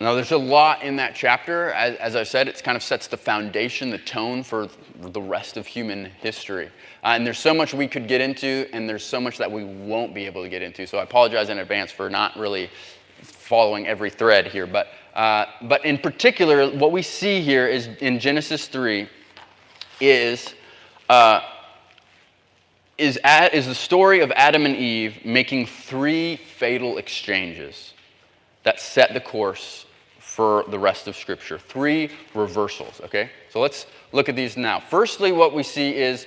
Now, 0.00 0.14
there's 0.14 0.32
a 0.32 0.36
lot 0.36 0.82
in 0.82 0.96
that 0.96 1.14
chapter. 1.14 1.70
As, 1.70 1.96
as 1.96 2.16
I 2.16 2.24
said, 2.24 2.48
it 2.48 2.60
kind 2.64 2.76
of 2.76 2.82
sets 2.82 3.06
the 3.06 3.16
foundation, 3.16 3.90
the 3.90 3.98
tone 3.98 4.42
for 4.42 4.68
the 5.00 5.22
rest 5.22 5.56
of 5.56 5.66
human 5.66 6.06
history. 6.06 6.66
Uh, 7.04 7.08
and 7.08 7.24
there's 7.24 7.38
so 7.38 7.54
much 7.54 7.72
we 7.72 7.86
could 7.86 8.08
get 8.08 8.20
into, 8.20 8.66
and 8.72 8.88
there's 8.88 9.04
so 9.04 9.20
much 9.20 9.38
that 9.38 9.50
we 9.50 9.64
won't 9.64 10.12
be 10.12 10.26
able 10.26 10.42
to 10.42 10.48
get 10.48 10.62
into. 10.62 10.86
So 10.86 10.98
I 10.98 11.04
apologize 11.04 11.48
in 11.48 11.58
advance 11.58 11.92
for 11.92 12.10
not 12.10 12.36
really 12.36 12.70
following 13.22 13.86
every 13.86 14.10
thread 14.10 14.48
here. 14.48 14.66
But, 14.66 14.88
uh, 15.14 15.46
but 15.62 15.84
in 15.84 15.96
particular, 15.98 16.68
what 16.70 16.90
we 16.90 17.02
see 17.02 17.40
here 17.40 17.68
is 17.68 17.86
in 18.00 18.18
Genesis 18.18 18.66
3 18.66 19.08
is, 20.00 20.54
uh, 21.08 21.40
is, 22.98 23.18
at, 23.22 23.54
is 23.54 23.66
the 23.66 23.74
story 23.74 24.20
of 24.20 24.32
Adam 24.32 24.66
and 24.66 24.76
Eve 24.76 25.24
making 25.24 25.66
three 25.66 26.36
fatal 26.36 26.98
exchanges 26.98 27.94
that 28.64 28.80
set 28.80 29.14
the 29.14 29.20
course 29.20 29.86
for 30.18 30.64
the 30.68 30.78
rest 30.78 31.06
of 31.06 31.14
Scripture. 31.14 31.60
Three 31.60 32.10
reversals, 32.34 33.00
okay? 33.04 33.30
So 33.50 33.60
let's 33.60 33.86
look 34.10 34.28
at 34.28 34.34
these 34.34 34.56
now. 34.56 34.80
Firstly, 34.80 35.30
what 35.30 35.54
we 35.54 35.62
see 35.62 35.94
is 35.94 36.26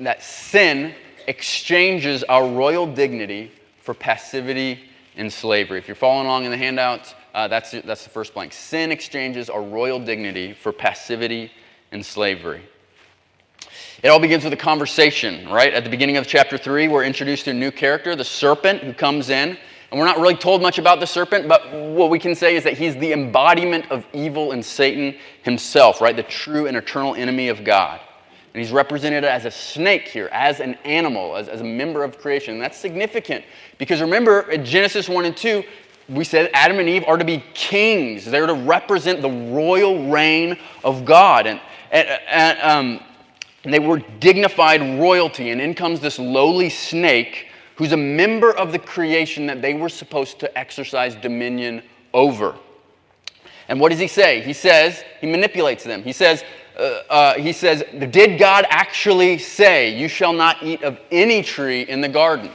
that 0.00 0.24
sin 0.24 0.94
exchanges 1.28 2.24
our 2.24 2.48
royal 2.48 2.92
dignity 2.92 3.52
for 3.82 3.94
passivity 3.94 4.80
and 5.16 5.32
slavery. 5.32 5.78
If 5.78 5.86
you're 5.86 5.94
following 5.94 6.26
along 6.26 6.44
in 6.44 6.50
the 6.50 6.56
handouts, 6.56 7.14
uh, 7.34 7.48
that's, 7.48 7.70
that's 7.70 8.04
the 8.04 8.10
first 8.10 8.34
blank. 8.34 8.52
Sin 8.52 8.90
exchanges 8.90 9.50
our 9.50 9.62
royal 9.62 9.98
dignity 9.98 10.52
for 10.52 10.72
passivity 10.72 11.50
and 11.92 12.04
slavery. 12.04 12.62
It 14.02 14.08
all 14.08 14.20
begins 14.20 14.44
with 14.44 14.52
a 14.52 14.56
conversation, 14.58 15.48
right? 15.48 15.72
At 15.74 15.84
the 15.84 15.90
beginning 15.90 16.16
of 16.16 16.26
chapter 16.26 16.56
3, 16.56 16.88
we're 16.88 17.04
introduced 17.04 17.44
to 17.44 17.50
a 17.50 17.54
new 17.54 17.70
character, 17.70 18.16
the 18.16 18.24
serpent, 18.24 18.82
who 18.82 18.94
comes 18.94 19.30
in 19.30 19.58
and 19.90 19.98
we're 19.98 20.06
not 20.06 20.20
really 20.20 20.36
told 20.36 20.62
much 20.62 20.78
about 20.78 21.00
the 21.00 21.06
serpent, 21.06 21.48
but 21.48 21.72
what 21.72 22.10
we 22.10 22.18
can 22.18 22.34
say 22.34 22.54
is 22.54 22.62
that 22.62 22.78
he's 22.78 22.96
the 22.96 23.12
embodiment 23.12 23.90
of 23.90 24.06
evil 24.12 24.52
and 24.52 24.64
Satan 24.64 25.16
himself, 25.42 26.00
right? 26.00 26.14
The 26.14 26.22
true 26.22 26.68
and 26.68 26.76
eternal 26.76 27.16
enemy 27.16 27.48
of 27.48 27.64
God. 27.64 28.00
And 28.54 28.62
he's 28.62 28.72
represented 28.72 29.24
as 29.24 29.46
a 29.46 29.50
snake 29.50 30.06
here, 30.06 30.28
as 30.32 30.60
an 30.60 30.74
animal, 30.84 31.34
as, 31.34 31.48
as 31.48 31.60
a 31.60 31.64
member 31.64 32.04
of 32.04 32.18
creation. 32.18 32.54
And 32.54 32.62
that's 32.62 32.78
significant 32.78 33.44
because 33.78 34.00
remember, 34.00 34.42
in 34.50 34.64
Genesis 34.64 35.08
1 35.08 35.24
and 35.24 35.36
2, 35.36 35.64
we 36.10 36.24
said 36.24 36.50
Adam 36.52 36.78
and 36.78 36.88
Eve 36.88 37.04
are 37.06 37.16
to 37.16 37.24
be 37.24 37.42
kings. 37.54 38.24
They're 38.24 38.46
to 38.46 38.54
represent 38.54 39.22
the 39.22 39.30
royal 39.30 40.10
reign 40.10 40.58
of 40.84 41.04
God. 41.04 41.46
And, 41.46 41.60
and, 41.90 42.08
and, 42.28 42.58
um, 42.60 43.00
and 43.64 43.72
they 43.72 43.78
were 43.78 43.98
dignified 44.18 44.80
royalty. 44.98 45.50
And 45.50 45.60
in 45.60 45.74
comes 45.74 46.00
this 46.00 46.18
lowly 46.18 46.70
snake 46.70 47.48
who's 47.76 47.92
a 47.92 47.96
member 47.96 48.54
of 48.56 48.72
the 48.72 48.78
creation 48.78 49.46
that 49.46 49.62
they 49.62 49.74
were 49.74 49.88
supposed 49.88 50.38
to 50.40 50.58
exercise 50.58 51.14
dominion 51.14 51.82
over. 52.12 52.54
And 53.68 53.80
what 53.80 53.90
does 53.90 54.00
he 54.00 54.08
say? 54.08 54.42
He 54.42 54.52
says, 54.52 55.04
he 55.20 55.26
manipulates 55.26 55.84
them. 55.84 56.02
He 56.02 56.12
says, 56.12 56.44
uh, 56.76 57.02
uh, 57.08 57.34
he 57.38 57.52
says, 57.52 57.84
Did 58.10 58.38
God 58.38 58.66
actually 58.68 59.38
say, 59.38 59.96
You 59.96 60.08
shall 60.08 60.32
not 60.32 60.62
eat 60.62 60.82
of 60.82 60.98
any 61.10 61.42
tree 61.42 61.82
in 61.82 62.00
the 62.00 62.08
garden? 62.08 62.50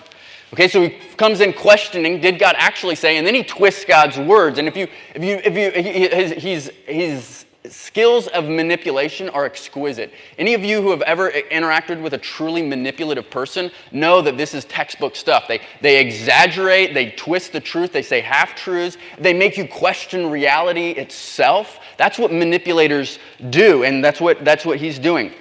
Okay, 0.53 0.67
so 0.67 0.81
he 0.81 0.89
comes 1.17 1.41
in 1.41 1.53
questioning, 1.53 2.21
did 2.21 2.39
God 2.39 2.55
actually 2.57 2.95
say? 2.95 3.17
And 3.17 3.25
then 3.25 3.35
he 3.35 3.43
twists 3.43 3.83
God's 3.83 4.17
words. 4.17 4.57
And 4.59 4.67
if 4.67 4.77
you, 4.77 4.87
if 5.13 5.23
you, 5.23 5.41
if 5.43 5.55
you, 5.57 5.71
he, 5.81 6.39
he's, 6.39 6.69
he's 6.87 7.45
skills 7.69 8.27
of 8.27 8.45
manipulation 8.45 9.29
are 9.29 9.45
exquisite. 9.45 10.11
Any 10.37 10.53
of 10.53 10.63
you 10.63 10.81
who 10.81 10.91
have 10.91 11.01
ever 11.03 11.31
interacted 11.31 12.01
with 12.01 12.13
a 12.13 12.17
truly 12.17 12.61
manipulative 12.61 13.29
person 13.29 13.71
know 13.91 14.21
that 14.21 14.37
this 14.37 14.53
is 14.53 14.65
textbook 14.65 15.15
stuff. 15.15 15.47
They, 15.47 15.61
they 15.81 15.99
exaggerate, 15.99 16.93
they 16.93 17.11
twist 17.11 17.51
the 17.53 17.59
truth, 17.59 17.91
they 17.91 18.01
say 18.01 18.21
half 18.21 18.55
truths, 18.55 18.97
they 19.17 19.33
make 19.33 19.57
you 19.57 19.67
question 19.67 20.29
reality 20.29 20.91
itself. 20.91 21.79
That's 21.97 22.17
what 22.17 22.31
manipulators 22.31 23.19
do, 23.49 23.83
and 23.83 24.03
that's 24.03 24.21
what, 24.21 24.43
that's 24.43 24.65
what 24.65 24.79
he's 24.79 24.99
doing. 24.99 25.33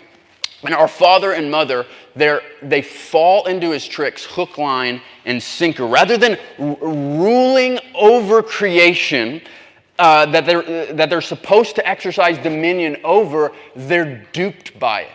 And 0.65 0.75
our 0.75 0.89
father 0.89 1.33
and 1.33 1.51
mother, 1.51 1.87
they 2.17 2.83
fall 2.83 3.47
into 3.47 3.71
his 3.71 3.87
tricks 3.87 4.25
hook, 4.25 4.57
line, 4.59 5.03
and 5.27 5.43
sinker. 5.43 5.87
Rather 5.87 6.17
than 6.17 6.39
r- 6.59 6.77
ruling 6.81 7.79
over 7.95 8.43
creation, 8.43 9.43
uh, 9.99 10.27
that, 10.27 10.47
they're, 10.47 10.93
that 10.95 11.11
they're 11.11 11.21
supposed 11.21 11.77
to 11.77 11.89
exercise 11.89 12.39
dominion 12.39 12.97
over, 13.05 13.53
they're 13.77 14.25
duped 14.33 14.79
by 14.79 15.03
it. 15.03 15.11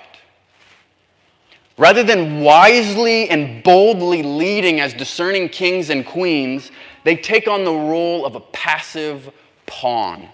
Rather 1.77 2.03
than 2.03 2.41
wisely 2.41 3.29
and 3.29 3.63
boldly 3.63 4.22
leading 4.22 4.82
as 4.82 4.94
discerning 4.94 5.48
kings 5.48 5.89
and 5.89 6.06
queens, 6.06 6.72
they 7.06 7.15
take 7.15 7.48
on 7.48 7.63
the 7.63 7.72
role 7.72 8.25
of 8.25 8.36
a 8.36 8.39
passive 8.39 9.32
pawn, 9.65 10.27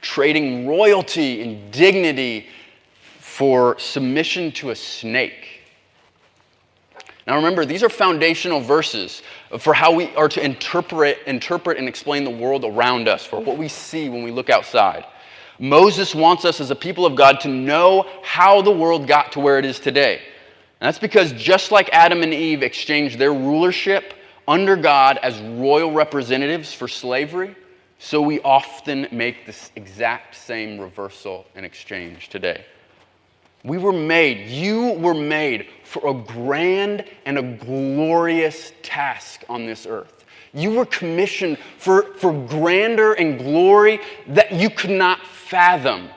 trading 0.00 0.66
royalty 0.66 1.42
and 1.42 1.72
dignity 1.72 2.46
for 3.32 3.78
submission 3.78 4.52
to 4.52 4.72
a 4.72 4.76
snake. 4.76 5.62
Now 7.26 7.36
remember, 7.36 7.64
these 7.64 7.82
are 7.82 7.88
foundational 7.88 8.60
verses 8.60 9.22
for 9.58 9.72
how 9.72 9.90
we 9.90 10.14
are 10.16 10.28
to 10.28 10.44
interpret, 10.44 11.16
interpret 11.26 11.78
and 11.78 11.88
explain 11.88 12.24
the 12.24 12.30
world 12.30 12.62
around 12.66 13.08
us, 13.08 13.24
for 13.24 13.40
what 13.40 13.56
we 13.56 13.68
see 13.68 14.10
when 14.10 14.22
we 14.22 14.30
look 14.30 14.50
outside. 14.50 15.06
Moses 15.58 16.14
wants 16.14 16.44
us 16.44 16.60
as 16.60 16.70
a 16.70 16.74
people 16.74 17.06
of 17.06 17.16
God 17.16 17.40
to 17.40 17.48
know 17.48 18.06
how 18.22 18.60
the 18.60 18.70
world 18.70 19.06
got 19.06 19.32
to 19.32 19.40
where 19.40 19.58
it 19.58 19.64
is 19.64 19.80
today. 19.80 20.16
And 20.80 20.88
that's 20.88 20.98
because 20.98 21.32
just 21.32 21.72
like 21.72 21.88
Adam 21.90 22.22
and 22.22 22.34
Eve 22.34 22.62
exchanged 22.62 23.18
their 23.18 23.32
rulership 23.32 24.12
under 24.46 24.76
God 24.76 25.18
as 25.22 25.40
royal 25.40 25.90
representatives 25.90 26.74
for 26.74 26.86
slavery, 26.86 27.56
so 27.98 28.20
we 28.20 28.42
often 28.42 29.08
make 29.10 29.46
this 29.46 29.70
exact 29.74 30.34
same 30.34 30.78
reversal 30.78 31.46
and 31.54 31.64
exchange 31.64 32.28
today. 32.28 32.66
We 33.64 33.78
were 33.78 33.92
made, 33.92 34.48
you 34.48 34.92
were 34.94 35.14
made 35.14 35.68
for 35.84 36.08
a 36.08 36.14
grand 36.14 37.04
and 37.26 37.38
a 37.38 37.42
glorious 37.42 38.72
task 38.82 39.44
on 39.48 39.66
this 39.66 39.86
earth. 39.86 40.24
You 40.52 40.72
were 40.72 40.86
commissioned 40.86 41.58
for, 41.78 42.14
for 42.14 42.32
grandeur 42.32 43.14
and 43.14 43.38
glory 43.38 44.00
that 44.28 44.52
you 44.52 44.68
could 44.68 44.90
not 44.90 45.24
fathom 45.26 46.08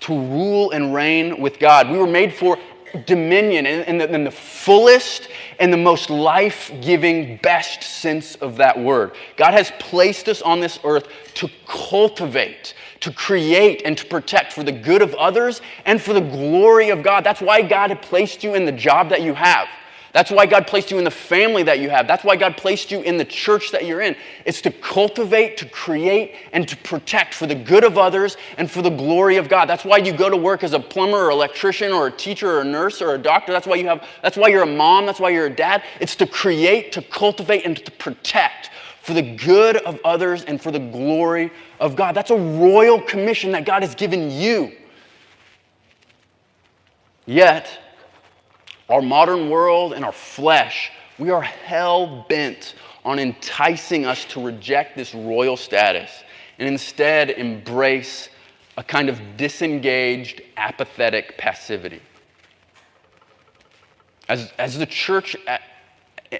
to 0.00 0.12
rule 0.12 0.70
and 0.70 0.94
reign 0.94 1.40
with 1.40 1.58
God. 1.58 1.90
We 1.90 1.98
were 1.98 2.06
made 2.06 2.34
for 2.34 2.58
dominion 3.06 3.66
in, 3.66 3.98
the, 3.98 4.12
in 4.12 4.24
the 4.24 4.30
fullest 4.30 5.28
and 5.58 5.72
the 5.72 5.76
most 5.76 6.10
life 6.10 6.72
giving, 6.80 7.38
best 7.38 7.82
sense 7.82 8.36
of 8.36 8.56
that 8.56 8.78
word. 8.78 9.12
God 9.36 9.52
has 9.52 9.72
placed 9.78 10.28
us 10.28 10.42
on 10.42 10.60
this 10.60 10.78
earth 10.84 11.08
to 11.34 11.50
cultivate, 11.66 12.74
to 13.06 13.12
create, 13.12 13.82
and 13.84 13.96
to 13.96 14.04
protect 14.04 14.52
for 14.52 14.64
the 14.64 14.72
good 14.72 15.00
of 15.00 15.14
others 15.14 15.60
and 15.84 16.02
for 16.02 16.12
the 16.12 16.20
glory 16.20 16.90
of 16.90 17.04
God. 17.04 17.22
That's 17.22 17.40
why 17.40 17.62
God 17.62 17.90
had 17.90 18.02
placed 18.02 18.42
you 18.42 18.54
in 18.54 18.66
the 18.66 18.72
job 18.72 19.10
that 19.10 19.22
you 19.22 19.32
have. 19.32 19.68
That's 20.12 20.32
why 20.32 20.46
God 20.46 20.66
placed 20.66 20.90
you 20.90 20.98
in 20.98 21.04
the 21.04 21.10
family 21.12 21.62
that 21.62 21.78
you 21.78 21.88
have. 21.88 22.08
That's 22.08 22.24
why 22.24 22.34
God 22.34 22.56
placed 22.56 22.90
you 22.90 23.02
in 23.02 23.16
the 23.16 23.24
church 23.24 23.70
that 23.70 23.84
you're 23.84 24.00
in. 24.00 24.16
It's 24.44 24.60
to 24.62 24.72
cultivate, 24.72 25.56
to 25.58 25.68
create, 25.68 26.34
and 26.52 26.66
to 26.66 26.76
protect 26.78 27.32
for 27.32 27.46
the 27.46 27.54
good 27.54 27.84
of 27.84 27.96
others 27.96 28.36
and 28.58 28.68
for 28.68 28.82
the 28.82 28.90
glory 28.90 29.36
of 29.36 29.48
God. 29.48 29.66
That's 29.66 29.84
why 29.84 29.98
you 29.98 30.12
go 30.12 30.28
to 30.28 30.36
work 30.36 30.64
as 30.64 30.72
a 30.72 30.80
plumber 30.80 31.18
or 31.18 31.30
electrician 31.30 31.92
or 31.92 32.08
a 32.08 32.10
teacher 32.10 32.56
or 32.56 32.62
a 32.62 32.64
nurse 32.64 33.00
or 33.00 33.14
a 33.14 33.18
doctor. 33.18 33.52
That's 33.52 33.68
why 33.68 33.76
you 33.76 33.86
have 33.86 34.04
that's 34.20 34.36
why 34.36 34.48
you're 34.48 34.64
a 34.64 34.66
mom, 34.66 35.06
that's 35.06 35.20
why 35.20 35.30
you're 35.30 35.46
a 35.46 35.54
dad. 35.54 35.84
It's 36.00 36.16
to 36.16 36.26
create, 36.26 36.90
to 36.92 37.02
cultivate, 37.02 37.64
and 37.64 37.76
to 37.76 37.92
protect 37.92 38.70
for 39.06 39.14
the 39.14 39.36
good 39.36 39.76
of 39.76 40.00
others 40.04 40.42
and 40.42 40.60
for 40.60 40.72
the 40.72 40.80
glory 40.80 41.52
of 41.78 41.94
God. 41.94 42.16
That's 42.16 42.32
a 42.32 42.36
royal 42.36 43.00
commission 43.00 43.52
that 43.52 43.64
God 43.64 43.84
has 43.84 43.94
given 43.94 44.32
you. 44.32 44.72
Yet, 47.24 47.68
our 48.88 49.00
modern 49.00 49.48
world 49.48 49.92
and 49.92 50.04
our 50.04 50.10
flesh, 50.10 50.90
we 51.20 51.30
are 51.30 51.40
hell 51.40 52.26
bent 52.28 52.74
on 53.04 53.20
enticing 53.20 54.06
us 54.06 54.24
to 54.24 54.44
reject 54.44 54.96
this 54.96 55.14
royal 55.14 55.56
status 55.56 56.10
and 56.58 56.66
instead 56.68 57.30
embrace 57.30 58.28
a 58.76 58.82
kind 58.82 59.08
of 59.08 59.20
disengaged, 59.36 60.42
apathetic 60.56 61.38
passivity. 61.38 62.02
As, 64.28 64.52
as 64.58 64.76
the 64.76 64.86
church 64.86 65.36
at, 65.46 65.62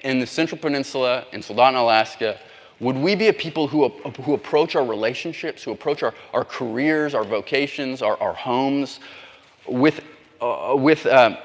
in 0.02 0.18
the 0.18 0.26
Central 0.26 0.60
Peninsula, 0.60 1.26
in 1.32 1.42
Soldotna, 1.42 1.80
Alaska, 1.80 2.40
would 2.80 2.96
we 2.96 3.14
be 3.14 3.28
a 3.28 3.32
people 3.32 3.66
who, 3.68 3.88
who 4.22 4.34
approach 4.34 4.76
our 4.76 4.84
relationships, 4.84 5.62
who 5.62 5.72
approach 5.72 6.02
our, 6.02 6.14
our 6.34 6.44
careers, 6.44 7.14
our 7.14 7.24
vocations, 7.24 8.02
our, 8.02 8.20
our 8.20 8.34
homes 8.34 9.00
with, 9.66 10.00
uh, 10.40 10.74
with 10.76 11.06
uh, 11.06 11.36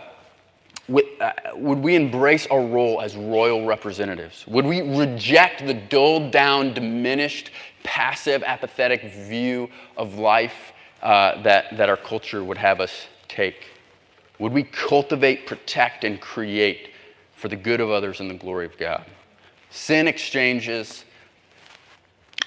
would, 0.88 1.06
uh, 1.22 1.32
would 1.56 1.80
we 1.80 1.96
embrace 1.96 2.48
our 2.48 2.62
role 2.62 3.02
as 3.02 3.16
royal 3.16 3.66
representatives? 3.66 4.46
Would 4.48 4.66
we 4.66 4.82
reject 4.82 5.66
the 5.66 5.74
dulled 5.74 6.32
down, 6.32 6.74
diminished, 6.74 7.52
passive, 7.84 8.44
apathetic 8.44 9.04
view 9.14 9.70
of 9.96 10.16
life 10.16 10.74
uh, 11.02 11.42
that, 11.44 11.78
that 11.78 11.88
our 11.88 11.98
culture 11.98 12.44
would 12.44 12.58
have 12.58 12.82
us 12.82 13.08
take? 13.30 13.68
Would 14.40 14.52
we 14.52 14.64
cultivate, 14.64 15.46
protect, 15.46 16.04
and 16.04 16.20
create 16.20 16.90
for 17.36 17.48
the 17.48 17.56
good 17.56 17.80
of 17.80 17.90
others 17.90 18.20
and 18.20 18.30
the 18.30 18.36
glory 18.36 18.66
of 18.66 18.78
God? 18.78 19.06
Sin 19.70 20.08
exchanges 20.08 21.06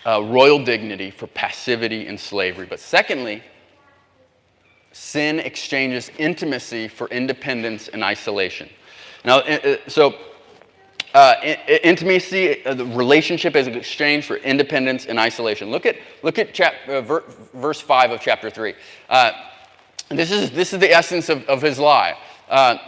uh, 0.07 0.23
royal 0.23 0.63
dignity 0.63 1.11
for 1.11 1.27
passivity 1.29 2.07
and 2.07 2.19
slavery. 2.19 2.67
But 2.67 2.81
secondly, 2.81 3.43
sin 4.93 5.41
exchanges 5.41 6.11
intimacy 6.19 6.89
for 6.89 7.09
independence 7.09 7.89
and 7.89 8.05
isolation. 8.05 8.69
Now, 9.25 9.39
uh, 9.39 9.59
uh, 9.65 9.77
so 9.89 10.15
uh, 11.15 11.35
intimacy, 11.83 12.65
uh, 12.67 12.75
the 12.75 12.85
relationship 12.85 13.57
is 13.57 13.67
exchanged 13.67 14.27
for 14.27 14.37
independence 14.37 15.07
and 15.07 15.19
isolation. 15.19 15.71
Look 15.71 15.87
at, 15.87 15.97
look 16.23 16.39
at 16.39 16.53
chap, 16.53 16.75
uh, 16.89 17.01
ver, 17.01 17.25
verse 17.55 17.81
5 17.81 18.13
of 18.13 18.21
chapter 18.21 18.51
3. 18.51 18.75
Uh, 19.09 19.33
this, 20.11 20.31
is, 20.31 20.51
this 20.51 20.73
is 20.73 20.81
the 20.81 20.91
essence 20.91 21.29
of, 21.29 21.45
of 21.45 21.63
his 21.63 21.79
lie. 21.79 22.17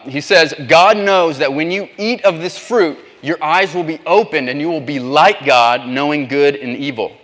he 0.04 0.20
says, 0.20 0.54
God 0.68 0.96
knows 0.96 1.38
that 1.38 1.52
when 1.52 1.70
you 1.70 1.88
eat 1.98 2.24
of 2.24 2.40
this 2.40 2.58
fruit, 2.58 2.98
your 3.22 3.42
eyes 3.42 3.74
will 3.74 3.84
be 3.84 4.00
opened 4.06 4.48
and 4.48 4.60
you 4.60 4.68
will 4.68 4.80
be 4.80 4.98
like 4.98 5.44
God, 5.44 5.86
knowing 5.86 6.26
good 6.26 6.56
and 6.56 6.76
evil. 6.76 7.16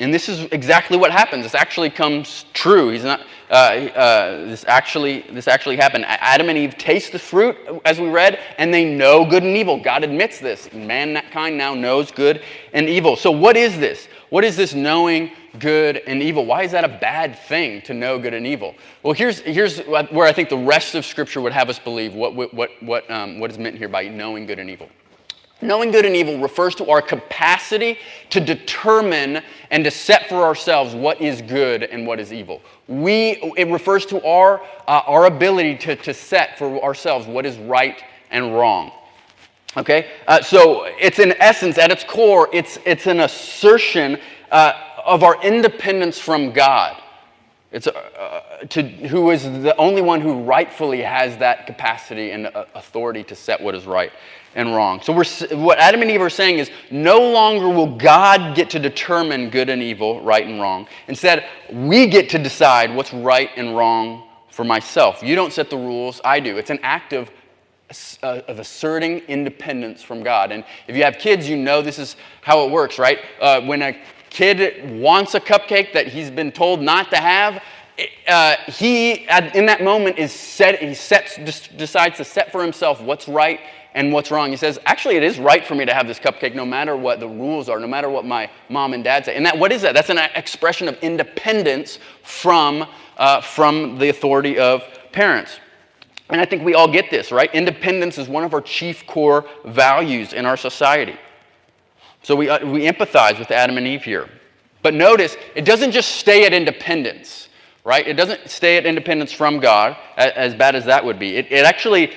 And 0.00 0.12
this 0.12 0.28
is 0.28 0.48
exactly 0.50 0.96
what 0.96 1.12
happens. 1.12 1.44
This 1.44 1.54
actually 1.54 1.90
comes 1.90 2.46
true. 2.54 2.90
He's 2.90 3.04
not, 3.04 3.20
uh, 3.50 3.54
uh, 3.54 4.46
this, 4.46 4.64
actually, 4.66 5.20
this 5.30 5.46
actually 5.46 5.76
happened. 5.76 6.04
Adam 6.08 6.48
and 6.48 6.58
Eve 6.58 6.76
taste 6.76 7.12
the 7.12 7.20
fruit, 7.20 7.56
as 7.84 8.00
we 8.00 8.08
read, 8.08 8.40
and 8.58 8.74
they 8.74 8.84
know 8.84 9.24
good 9.24 9.44
and 9.44 9.56
evil. 9.56 9.80
God 9.80 10.02
admits 10.02 10.40
this. 10.40 10.72
Mankind 10.72 11.56
now 11.56 11.74
knows 11.74 12.10
good 12.10 12.42
and 12.72 12.88
evil. 12.88 13.14
So, 13.14 13.30
what 13.30 13.56
is 13.56 13.78
this? 13.78 14.08
What 14.32 14.44
is 14.44 14.56
this 14.56 14.72
knowing 14.72 15.30
good 15.58 15.98
and 16.06 16.22
evil? 16.22 16.46
Why 16.46 16.62
is 16.62 16.72
that 16.72 16.84
a 16.84 16.88
bad 16.88 17.38
thing 17.38 17.82
to 17.82 17.92
know 17.92 18.18
good 18.18 18.32
and 18.32 18.46
evil? 18.46 18.74
Well, 19.02 19.12
here's, 19.12 19.40
here's 19.40 19.80
where 19.80 20.26
I 20.26 20.32
think 20.32 20.48
the 20.48 20.56
rest 20.56 20.94
of 20.94 21.04
Scripture 21.04 21.42
would 21.42 21.52
have 21.52 21.68
us 21.68 21.78
believe 21.78 22.14
what, 22.14 22.34
what, 22.34 22.70
what, 22.80 23.10
um, 23.10 23.40
what 23.40 23.50
is 23.50 23.58
meant 23.58 23.76
here 23.76 23.90
by 23.90 24.08
knowing 24.08 24.46
good 24.46 24.58
and 24.58 24.70
evil. 24.70 24.88
Knowing 25.60 25.90
good 25.90 26.06
and 26.06 26.16
evil 26.16 26.38
refers 26.38 26.74
to 26.76 26.88
our 26.88 27.02
capacity 27.02 27.98
to 28.30 28.40
determine 28.40 29.42
and 29.70 29.84
to 29.84 29.90
set 29.90 30.30
for 30.30 30.36
ourselves 30.36 30.94
what 30.94 31.20
is 31.20 31.42
good 31.42 31.82
and 31.82 32.06
what 32.06 32.18
is 32.18 32.32
evil. 32.32 32.62
We, 32.88 33.32
it 33.58 33.68
refers 33.70 34.06
to 34.06 34.26
our, 34.26 34.62
uh, 34.88 35.02
our 35.06 35.26
ability 35.26 35.76
to, 35.76 35.96
to 35.96 36.14
set 36.14 36.56
for 36.56 36.82
ourselves 36.82 37.26
what 37.26 37.44
is 37.44 37.58
right 37.58 38.02
and 38.30 38.54
wrong. 38.56 38.92
Okay? 39.76 40.10
Uh, 40.26 40.42
so 40.42 40.84
it's 40.84 41.18
in 41.18 41.32
essence, 41.40 41.78
at 41.78 41.90
its 41.90 42.04
core, 42.04 42.48
it's, 42.52 42.78
it's 42.84 43.06
an 43.06 43.20
assertion 43.20 44.18
uh, 44.50 44.72
of 45.04 45.22
our 45.22 45.42
independence 45.42 46.18
from 46.18 46.52
God. 46.52 46.96
It's 47.72 47.86
uh, 47.86 47.90
uh, 47.90 48.66
to, 48.66 48.82
who 48.82 49.30
is 49.30 49.44
the 49.44 49.74
only 49.78 50.02
one 50.02 50.20
who 50.20 50.42
rightfully 50.42 51.00
has 51.00 51.38
that 51.38 51.66
capacity 51.66 52.32
and 52.32 52.48
uh, 52.48 52.66
authority 52.74 53.24
to 53.24 53.34
set 53.34 53.60
what 53.60 53.74
is 53.74 53.86
right 53.86 54.12
and 54.54 54.74
wrong. 54.74 55.00
So 55.00 55.14
we're, 55.14 55.24
what 55.56 55.78
Adam 55.78 56.02
and 56.02 56.10
Eve 56.10 56.20
are 56.20 56.28
saying 56.28 56.58
is 56.58 56.70
no 56.90 57.30
longer 57.30 57.70
will 57.70 57.96
God 57.96 58.54
get 58.54 58.68
to 58.70 58.78
determine 58.78 59.48
good 59.48 59.70
and 59.70 59.82
evil, 59.82 60.22
right 60.22 60.46
and 60.46 60.60
wrong. 60.60 60.86
Instead, 61.08 61.46
we 61.72 62.06
get 62.06 62.28
to 62.30 62.38
decide 62.38 62.94
what's 62.94 63.14
right 63.14 63.48
and 63.56 63.74
wrong 63.74 64.28
for 64.50 64.64
myself. 64.64 65.22
You 65.22 65.34
don't 65.34 65.52
set 65.52 65.70
the 65.70 65.78
rules, 65.78 66.20
I 66.26 66.40
do. 66.40 66.58
It's 66.58 66.68
an 66.68 66.80
act 66.82 67.14
of, 67.14 67.30
of 68.22 68.58
asserting 68.58 69.18
independence 69.28 70.02
from 70.02 70.22
God. 70.22 70.52
And 70.52 70.64
if 70.88 70.96
you 70.96 71.04
have 71.04 71.18
kids, 71.18 71.48
you 71.48 71.56
know 71.56 71.82
this 71.82 71.98
is 71.98 72.16
how 72.40 72.66
it 72.66 72.70
works, 72.70 72.98
right? 72.98 73.18
Uh, 73.40 73.60
when 73.62 73.82
a 73.82 73.96
kid 74.30 75.00
wants 75.00 75.34
a 75.34 75.40
cupcake 75.40 75.92
that 75.92 76.06
he's 76.08 76.30
been 76.30 76.52
told 76.52 76.80
not 76.80 77.10
to 77.10 77.16
have, 77.16 77.62
uh, 78.26 78.56
he, 78.66 79.26
in 79.54 79.66
that 79.66 79.82
moment, 79.82 80.18
is 80.18 80.32
set, 80.32 80.80
he 80.80 80.94
sets, 80.94 81.36
decides 81.76 82.16
to 82.16 82.24
set 82.24 82.50
for 82.50 82.62
himself 82.62 83.00
what's 83.00 83.28
right 83.28 83.60
and 83.94 84.12
what's 84.12 84.30
wrong. 84.30 84.50
He 84.50 84.56
says, 84.56 84.78
actually, 84.86 85.16
it 85.16 85.22
is 85.22 85.38
right 85.38 85.64
for 85.64 85.74
me 85.74 85.84
to 85.84 85.92
have 85.92 86.06
this 86.06 86.18
cupcake 86.18 86.54
no 86.54 86.64
matter 86.64 86.96
what 86.96 87.20
the 87.20 87.28
rules 87.28 87.68
are, 87.68 87.78
no 87.78 87.86
matter 87.86 88.08
what 88.08 88.24
my 88.24 88.50
mom 88.70 88.94
and 88.94 89.04
dad 89.04 89.26
say. 89.26 89.36
And 89.36 89.44
that, 89.44 89.58
what 89.58 89.70
is 89.70 89.82
that? 89.82 89.92
That's 89.92 90.08
an 90.08 90.18
expression 90.34 90.88
of 90.88 90.98
independence 91.02 91.98
from, 92.22 92.86
uh, 93.18 93.42
from 93.42 93.98
the 93.98 94.08
authority 94.08 94.58
of 94.58 94.82
parents. 95.12 95.58
And 96.32 96.40
I 96.40 96.46
think 96.46 96.64
we 96.64 96.74
all 96.74 96.88
get 96.88 97.10
this, 97.10 97.30
right? 97.30 97.54
Independence 97.54 98.16
is 98.16 98.26
one 98.26 98.42
of 98.42 98.54
our 98.54 98.62
chief 98.62 99.06
core 99.06 99.44
values 99.66 100.32
in 100.32 100.46
our 100.46 100.56
society. 100.56 101.16
So 102.22 102.34
we, 102.34 102.48
uh, 102.48 102.66
we 102.66 102.86
empathize 102.86 103.38
with 103.38 103.50
Adam 103.50 103.76
and 103.76 103.86
Eve 103.86 104.02
here. 104.02 104.28
But 104.82 104.94
notice, 104.94 105.36
it 105.54 105.64
doesn't 105.64 105.92
just 105.92 106.16
stay 106.16 106.46
at 106.46 106.54
independence, 106.54 107.48
right? 107.84 108.06
It 108.06 108.14
doesn't 108.14 108.48
stay 108.48 108.78
at 108.78 108.86
independence 108.86 109.30
from 109.30 109.60
God, 109.60 109.96
as 110.16 110.54
bad 110.54 110.74
as 110.74 110.86
that 110.86 111.04
would 111.04 111.18
be. 111.18 111.36
It, 111.36 111.52
it 111.52 111.66
actually 111.66 112.12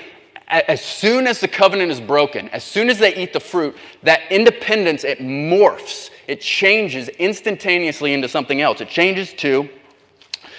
as 0.48 0.82
soon 0.82 1.26
as 1.26 1.40
the 1.40 1.48
covenant 1.48 1.92
is 1.92 2.00
broken, 2.00 2.50
as 2.50 2.64
soon 2.64 2.90
as 2.90 3.00
they 3.00 3.16
eat 3.16 3.34
the 3.34 3.40
fruit, 3.40 3.76
that 4.04 4.22
independence, 4.32 5.04
it 5.04 5.20
morphs, 5.20 6.12
it 6.28 6.40
changes 6.40 7.10
instantaneously 7.10 8.14
into 8.14 8.30
something 8.30 8.62
else. 8.62 8.80
It 8.80 8.90
changes 8.90 9.34
to 9.36 9.68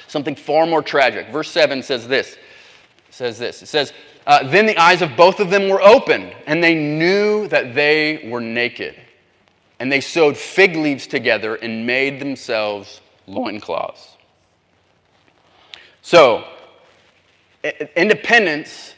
something 0.08 0.34
far 0.34 0.66
more 0.66 0.82
tragic. 0.82 1.28
Verse 1.28 1.50
7 1.50 1.82
says 1.82 2.08
this. 2.08 2.36
Says 3.16 3.38
this. 3.38 3.62
It 3.62 3.66
says, 3.68 3.94
uh, 4.26 4.46
Then 4.46 4.66
the 4.66 4.76
eyes 4.76 5.00
of 5.00 5.16
both 5.16 5.40
of 5.40 5.48
them 5.48 5.70
were 5.70 5.80
opened, 5.80 6.34
and 6.46 6.62
they 6.62 6.74
knew 6.74 7.48
that 7.48 7.74
they 7.74 8.28
were 8.30 8.42
naked. 8.42 8.94
And 9.80 9.90
they 9.90 10.02
sewed 10.02 10.36
fig 10.36 10.76
leaves 10.76 11.06
together 11.06 11.54
and 11.54 11.86
made 11.86 12.20
themselves 12.20 13.00
loincloths. 13.26 14.18
So, 16.02 16.44
independence 17.96 18.94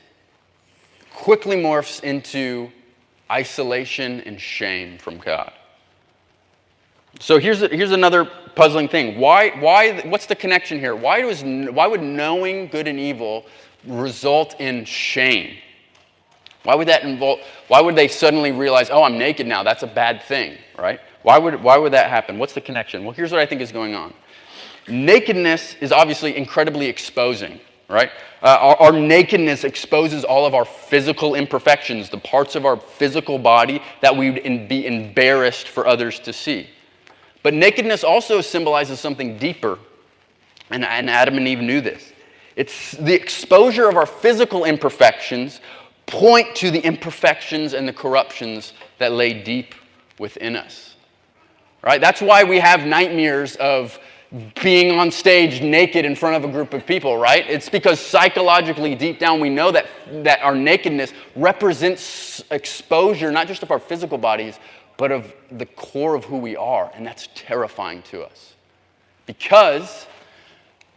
quickly 1.14 1.57
morphs 1.57 2.02
into 2.02 2.72
isolation 3.31 4.20
and 4.22 4.40
shame 4.40 4.98
from 4.98 5.18
God. 5.18 5.52
So 7.20 7.38
here's, 7.38 7.61
here's 7.61 7.92
another 7.92 8.24
puzzling 8.57 8.88
thing. 8.88 9.20
Why, 9.20 9.50
why, 9.61 10.00
what's 10.09 10.26
the 10.26 10.35
connection 10.35 10.81
here? 10.81 10.96
Why, 10.96 11.22
does, 11.22 11.44
why 11.44 11.87
would 11.87 12.02
knowing 12.02 12.66
good 12.66 12.88
and 12.88 12.98
evil 12.98 13.46
result 13.88 14.61
in 14.61 14.85
shame? 14.85 15.57
Why 16.64 16.74
would 16.74 16.88
that 16.88 17.03
involve, 17.03 17.40
why 17.68 17.81
would 17.81 17.96
they 17.96 18.09
suddenly 18.09 18.53
realize, 18.53 18.90
oh, 18.90 19.03
I'm 19.03 19.18
naked 19.18 19.46
now, 19.46 19.62
that's 19.62 19.83
a 19.83 19.87
bad 19.87 20.22
thing, 20.22 20.59
right? 20.77 21.01
Why 21.22 21.38
would, 21.38 21.62
why 21.62 21.77
would 21.77 21.92
that 21.92 22.11
happen? 22.11 22.38
What's 22.38 22.53
the 22.53 22.61
connection? 22.61 23.05
Well, 23.05 23.12
here's 23.12 23.33
what 23.33 23.40
I 23.40 23.46
think 23.46 23.61
is 23.61 23.72
going 23.72 23.94
on. 23.94 24.12
Nakedness 24.88 25.77
is 25.81 25.92
obviously 25.92 26.37
incredibly 26.37 26.87
exposing, 26.87 27.61
right? 27.88 28.11
Uh, 28.42 28.57
our, 28.61 28.77
our, 28.77 28.92
nakedness 28.92 29.64
exposes 29.64 30.24
all 30.24 30.46
of 30.46 30.55
our 30.55 30.64
physical 30.64 31.35
imperfections, 31.35 32.09
the 32.09 32.18
parts 32.18 32.55
of 32.55 32.64
our 32.64 32.77
physical 32.77 33.38
body 33.38 33.83
that 34.01 34.16
we 34.16 34.31
would 34.31 34.68
be 34.68 34.87
embarrassed 34.87 35.68
for 35.68 35.87
others 35.87 36.18
to 36.20 36.33
see. 36.33 36.68
But 37.42 37.55
nakedness 37.55 38.05
also 38.05 38.40
symbolizes 38.40 39.01
something 39.01 39.38
deeper, 39.38 39.79
and, 40.70 40.85
and 40.85 41.11
Adam 41.11 41.37
and 41.37 41.48
Eve 41.48 41.61
knew 41.61 41.81
this. 41.81 42.12
It's 42.59 42.90
the 42.90 43.14
exposure 43.14 43.88
of 43.88 43.97
our 43.97 44.05
physical 44.05 44.64
imperfections 44.64 45.61
point 46.07 46.57
to 46.57 46.73
the 46.73 46.81
imperfections 46.81 47.73
and 47.73 47.87
the 47.87 47.92
corruptions 47.92 48.73
that 48.99 49.12
lay 49.12 49.33
deep 49.33 49.77
within 50.18 50.57
us. 50.57 50.97
Right? 51.83 52.01
That's 52.01 52.21
why 52.21 52.42
we 52.42 52.59
have 52.59 52.85
nightmares 52.85 53.55
of 53.57 53.97
being 54.61 54.99
on 54.99 55.12
stage 55.12 55.62
naked 55.62 56.05
in 56.05 56.16
front 56.16 56.35
of 56.35 56.51
a 56.51 56.53
group 56.53 56.75
of 56.75 56.85
people, 56.85 57.16
right? 57.16 57.49
It's 57.49 57.68
because 57.68 58.01
psychologically, 58.01 58.97
deep 58.97 59.21
down, 59.21 59.38
we 59.38 59.51
know 59.51 59.71
that, 59.71 59.87
that 60.25 60.42
our 60.42 60.57
nakedness 60.57 61.12
represents 61.37 62.42
exposure, 62.51 63.31
not 63.31 63.47
just 63.47 63.62
of 63.62 63.71
our 63.71 63.79
physical 63.79 64.18
bodies, 64.18 64.59
but 64.97 65.12
of 65.12 65.33
the 65.53 65.66
core 65.66 66.16
of 66.16 66.25
who 66.25 66.38
we 66.38 66.57
are. 66.57 66.90
And 66.92 67.07
that's 67.07 67.29
terrifying 67.37 68.03
to 68.11 68.23
us. 68.23 68.55
Because 69.27 70.09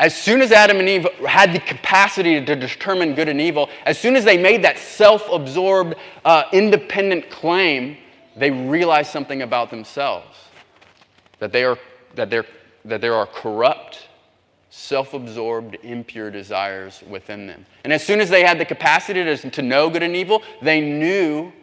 as 0.02 0.20
soon 0.20 0.42
as 0.42 0.52
Adam 0.52 0.80
and 0.80 0.90
Eve 0.90 1.08
had 1.28 1.54
the 1.54 1.60
capacity 1.60 2.44
to 2.44 2.56
determine 2.56 3.14
good 3.14 3.30
and 3.30 3.40
evil, 3.40 3.70
as 3.86 4.00
soon 4.00 4.16
as 4.16 4.26
they 4.26 4.36
made 4.36 4.64
that 4.64 4.80
self 4.80 5.32
absorbed, 5.32 5.94
uh, 6.26 6.44
independent 6.52 7.30
claim, 7.30 7.98
they 8.36 8.50
realized 8.50 9.12
something 9.12 9.44
about 9.44 9.70
themselves 9.70 10.36
that, 11.38 11.52
they 11.52 11.64
are, 11.64 11.78
that, 12.16 12.32
they're, 12.32 12.48
that 12.84 13.00
there 13.00 13.14
are 13.14 13.28
corrupt, 13.28 14.08
self 14.72 15.14
absorbed, 15.14 15.78
impure 15.84 16.32
desires 16.32 17.04
within 17.08 17.46
them. 17.46 17.64
And 17.84 17.94
as 17.94 18.04
soon 18.04 18.20
as 18.22 18.30
they 18.32 18.44
had 18.44 18.58
the 18.58 18.66
capacity 18.66 19.24
to, 19.24 19.50
to 19.52 19.62
know 19.62 19.88
good 19.92 20.02
and 20.02 20.16
evil, 20.16 20.42
they 20.64 20.82
knew, 20.82 21.54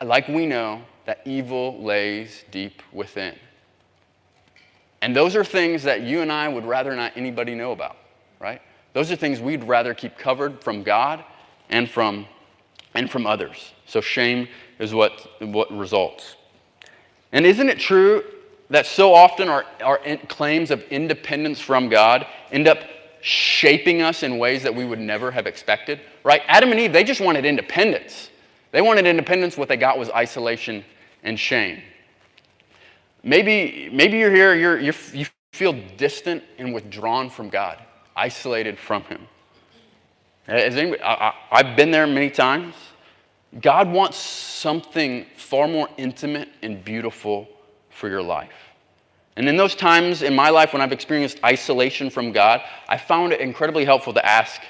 like 0.00 0.28
we 0.28 0.46
know, 0.46 0.82
that 1.06 1.22
evil 1.24 1.82
lays 1.82 2.44
deep 2.52 2.84
within. 2.92 3.34
And 5.02 5.16
those 5.16 5.34
are 5.34 5.44
things 5.44 5.82
that 5.84 6.02
you 6.02 6.20
and 6.20 6.30
I 6.30 6.48
would 6.48 6.66
rather 6.66 6.94
not 6.94 7.12
anybody 7.16 7.54
know 7.54 7.72
about, 7.72 7.96
right? 8.38 8.60
Those 8.92 9.10
are 9.10 9.16
things 9.16 9.40
we'd 9.40 9.64
rather 9.64 9.94
keep 9.94 10.18
covered 10.18 10.62
from 10.62 10.82
God 10.82 11.24
and 11.70 11.88
from, 11.88 12.26
and 12.94 13.10
from 13.10 13.26
others. 13.26 13.72
So 13.86 14.00
shame 14.00 14.48
is 14.78 14.92
what, 14.92 15.28
what 15.40 15.70
results. 15.76 16.36
And 17.32 17.46
isn't 17.46 17.68
it 17.68 17.78
true 17.78 18.24
that 18.68 18.86
so 18.86 19.14
often 19.14 19.48
our, 19.48 19.64
our 19.82 20.00
claims 20.28 20.70
of 20.70 20.82
independence 20.84 21.60
from 21.60 21.88
God 21.88 22.26
end 22.52 22.68
up 22.68 22.78
shaping 23.22 24.02
us 24.02 24.22
in 24.22 24.38
ways 24.38 24.62
that 24.62 24.74
we 24.74 24.84
would 24.84 24.98
never 24.98 25.30
have 25.30 25.46
expected? 25.46 26.00
Right? 26.24 26.42
Adam 26.46 26.70
and 26.72 26.80
Eve, 26.80 26.92
they 26.92 27.04
just 27.04 27.20
wanted 27.20 27.44
independence. 27.44 28.30
They 28.72 28.82
wanted 28.82 29.06
independence. 29.06 29.56
What 29.56 29.68
they 29.68 29.76
got 29.76 29.98
was 29.98 30.10
isolation 30.10 30.84
and 31.22 31.38
shame. 31.38 31.82
Maybe, 33.22 33.90
maybe 33.92 34.18
you're 34.18 34.34
here, 34.34 34.54
you're, 34.54 34.78
you're, 34.78 34.94
you 35.12 35.26
feel 35.52 35.74
distant 35.96 36.42
and 36.58 36.72
withdrawn 36.72 37.28
from 37.28 37.48
God, 37.48 37.78
isolated 38.16 38.78
from 38.78 39.02
Him. 39.04 39.26
Anybody, 40.48 41.02
I, 41.02 41.34
I've 41.50 41.76
been 41.76 41.90
there 41.90 42.06
many 42.06 42.30
times. 42.30 42.74
God 43.60 43.90
wants 43.90 44.16
something 44.16 45.26
far 45.36 45.68
more 45.68 45.88
intimate 45.96 46.48
and 46.62 46.84
beautiful 46.84 47.48
for 47.90 48.08
your 48.08 48.22
life. 48.22 48.52
And 49.36 49.48
in 49.48 49.56
those 49.56 49.74
times 49.74 50.22
in 50.22 50.34
my 50.34 50.50
life 50.50 50.72
when 50.72 50.82
I've 50.82 50.92
experienced 50.92 51.38
isolation 51.44 52.10
from 52.10 52.32
God, 52.32 52.62
I 52.88 52.96
found 52.96 53.32
it 53.32 53.40
incredibly 53.40 53.84
helpful 53.84 54.12
to 54.14 54.24
ask, 54.26 54.60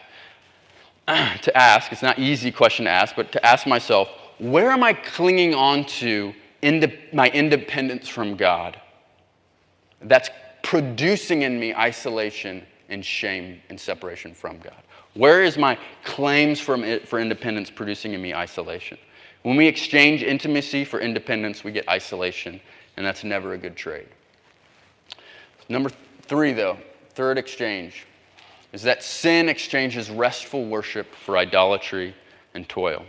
to 1.07 1.57
ask, 1.57 1.93
it's 1.93 2.03
not 2.03 2.19
an 2.19 2.25
easy 2.25 2.51
question 2.51 2.85
to 2.85 2.91
ask, 2.91 3.17
but 3.17 3.33
to 3.33 3.45
ask 3.45 3.67
myself, 3.67 4.09
where 4.39 4.71
am 4.71 4.83
I 4.83 4.93
clinging 4.93 5.55
on 5.55 5.85
to 5.85 6.33
my 7.13 7.29
independence 7.31 8.09
from 8.09 8.37
God 8.37 8.81
that's 10.03 10.31
producing 10.63 11.43
in 11.43 11.59
me 11.59 11.75
isolation 11.75 12.65
and 12.89 13.05
shame 13.05 13.61
and 13.69 13.79
separation 13.79 14.35
from 14.35 14.59
God? 14.59 14.83
Where 15.15 15.43
is 15.43 15.59
my 15.59 15.79
claims 16.05 16.61
from 16.61 16.85
it, 16.85 17.09
for 17.09 17.19
independence 17.19 17.71
producing 17.71 18.13
in 18.13 18.23
me 18.23 18.35
isolation? 18.35 18.99
When 19.43 19.57
we 19.57 19.67
exchange 19.67 20.23
intimacy 20.23 20.85
for 20.85 21.01
independence, 21.01 21.65
we 21.65 21.73
get 21.73 21.89
isolation, 21.89 22.61
and 22.97 23.05
that's 23.07 23.25
never 23.25 23.55
a 23.55 23.59
good 23.59 23.75
trade. 23.75 24.09
Number 25.69 25.91
three, 26.23 26.53
though, 26.53 26.79
third 27.15 27.39
exchange, 27.39 28.07
is 28.73 28.83
that 28.83 29.03
sin 29.03 29.49
exchanges 29.49 30.11
restful 30.11 30.67
worship 30.67 31.13
for 31.15 31.37
idolatry 31.37 32.15
and 32.55 32.69
toil. 32.69 33.05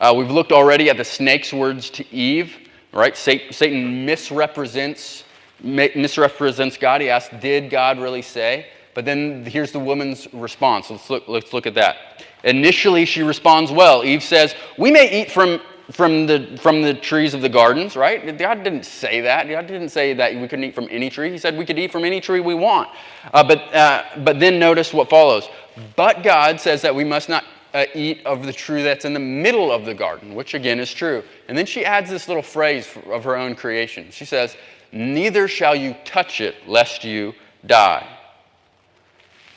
Uh, 0.00 0.12
we've 0.16 0.30
looked 0.30 0.52
already 0.52 0.90
at 0.90 0.96
the 0.96 1.04
snake's 1.04 1.52
words 1.52 1.88
to 1.90 2.14
Eve, 2.14 2.56
right? 2.92 3.16
Satan 3.16 4.04
misrepresents, 4.04 5.24
misrepresents 5.62 6.76
God. 6.76 7.00
He 7.00 7.10
asks, 7.10 7.34
Did 7.40 7.70
God 7.70 7.98
really 7.98 8.22
say? 8.22 8.66
But 8.94 9.04
then 9.04 9.44
here's 9.44 9.72
the 9.72 9.80
woman's 9.80 10.32
response. 10.32 10.90
Let's 10.90 11.10
look, 11.10 11.28
let's 11.28 11.52
look 11.52 11.66
at 11.66 11.74
that. 11.74 12.24
Initially, 12.44 13.04
she 13.04 13.22
responds 13.22 13.72
well. 13.72 14.04
Eve 14.04 14.22
says, 14.22 14.54
We 14.78 14.90
may 14.90 15.22
eat 15.22 15.30
from, 15.30 15.60
from, 15.90 16.26
the, 16.26 16.58
from 16.60 16.82
the 16.82 16.94
trees 16.94 17.34
of 17.34 17.40
the 17.40 17.48
gardens, 17.48 17.96
right? 17.96 18.36
God 18.38 18.62
didn't 18.62 18.84
say 18.84 19.20
that. 19.22 19.48
God 19.48 19.66
didn't 19.66 19.88
say 19.88 20.12
that 20.14 20.34
we 20.34 20.46
couldn't 20.46 20.64
eat 20.64 20.74
from 20.74 20.88
any 20.90 21.10
tree. 21.10 21.30
He 21.30 21.38
said 21.38 21.56
we 21.56 21.64
could 21.64 21.78
eat 21.78 21.90
from 21.90 22.04
any 22.04 22.20
tree 22.20 22.40
we 22.40 22.54
want. 22.54 22.88
Uh, 23.32 23.42
but, 23.42 23.74
uh, 23.74 24.04
but 24.18 24.38
then 24.38 24.58
notice 24.58 24.92
what 24.92 25.08
follows. 25.08 25.48
But 25.96 26.22
God 26.22 26.60
says 26.60 26.82
that 26.82 26.94
we 26.94 27.04
must 27.04 27.28
not 27.28 27.44
uh, 27.74 27.86
eat 27.94 28.24
of 28.24 28.46
the 28.46 28.52
tree 28.52 28.82
that's 28.82 29.04
in 29.04 29.12
the 29.12 29.20
middle 29.20 29.70
of 29.72 29.84
the 29.84 29.92
garden, 29.92 30.34
which 30.34 30.54
again 30.54 30.78
is 30.78 30.94
true. 30.94 31.22
And 31.48 31.58
then 31.58 31.66
she 31.66 31.84
adds 31.84 32.08
this 32.08 32.28
little 32.28 32.42
phrase 32.42 32.88
of 33.10 33.24
her 33.24 33.36
own 33.36 33.54
creation. 33.56 34.08
She 34.10 34.24
says, 34.24 34.56
Neither 34.92 35.48
shall 35.48 35.74
you 35.74 35.96
touch 36.04 36.40
it, 36.40 36.54
lest 36.68 37.02
you 37.02 37.34
die. 37.66 38.06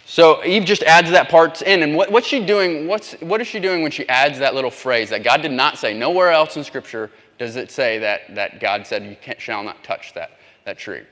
So 0.05 0.43
Eve 0.43 0.65
just 0.65 0.81
adds 0.83 1.11
that 1.11 1.29
part 1.29 1.61
in. 1.61 1.83
And 1.83 1.95
what, 1.95 2.11
what's 2.11 2.25
she 2.25 2.43
doing? 2.43 2.87
What's, 2.87 3.13
what 3.19 3.39
is 3.39 3.45
she 3.45 3.59
doing 3.59 3.83
when 3.83 3.91
she 3.91 4.07
adds 4.09 4.39
that 4.39 4.55
little 4.55 4.71
phrase 4.71 5.11
that 5.11 5.23
God 5.23 5.43
did 5.43 5.51
not 5.51 5.77
say? 5.77 5.93
Nowhere 5.93 6.31
else 6.31 6.57
in 6.57 6.63
Scripture 6.63 7.11
does 7.37 7.55
it 7.55 7.69
say 7.69 7.99
that, 7.99 8.33
that 8.33 8.59
God 8.59 8.87
said, 8.87 9.05
You 9.05 9.15
shall 9.37 9.63
not 9.63 9.83
touch 9.83 10.13
that, 10.15 10.31
that 10.65 10.79
tree. 10.79 11.03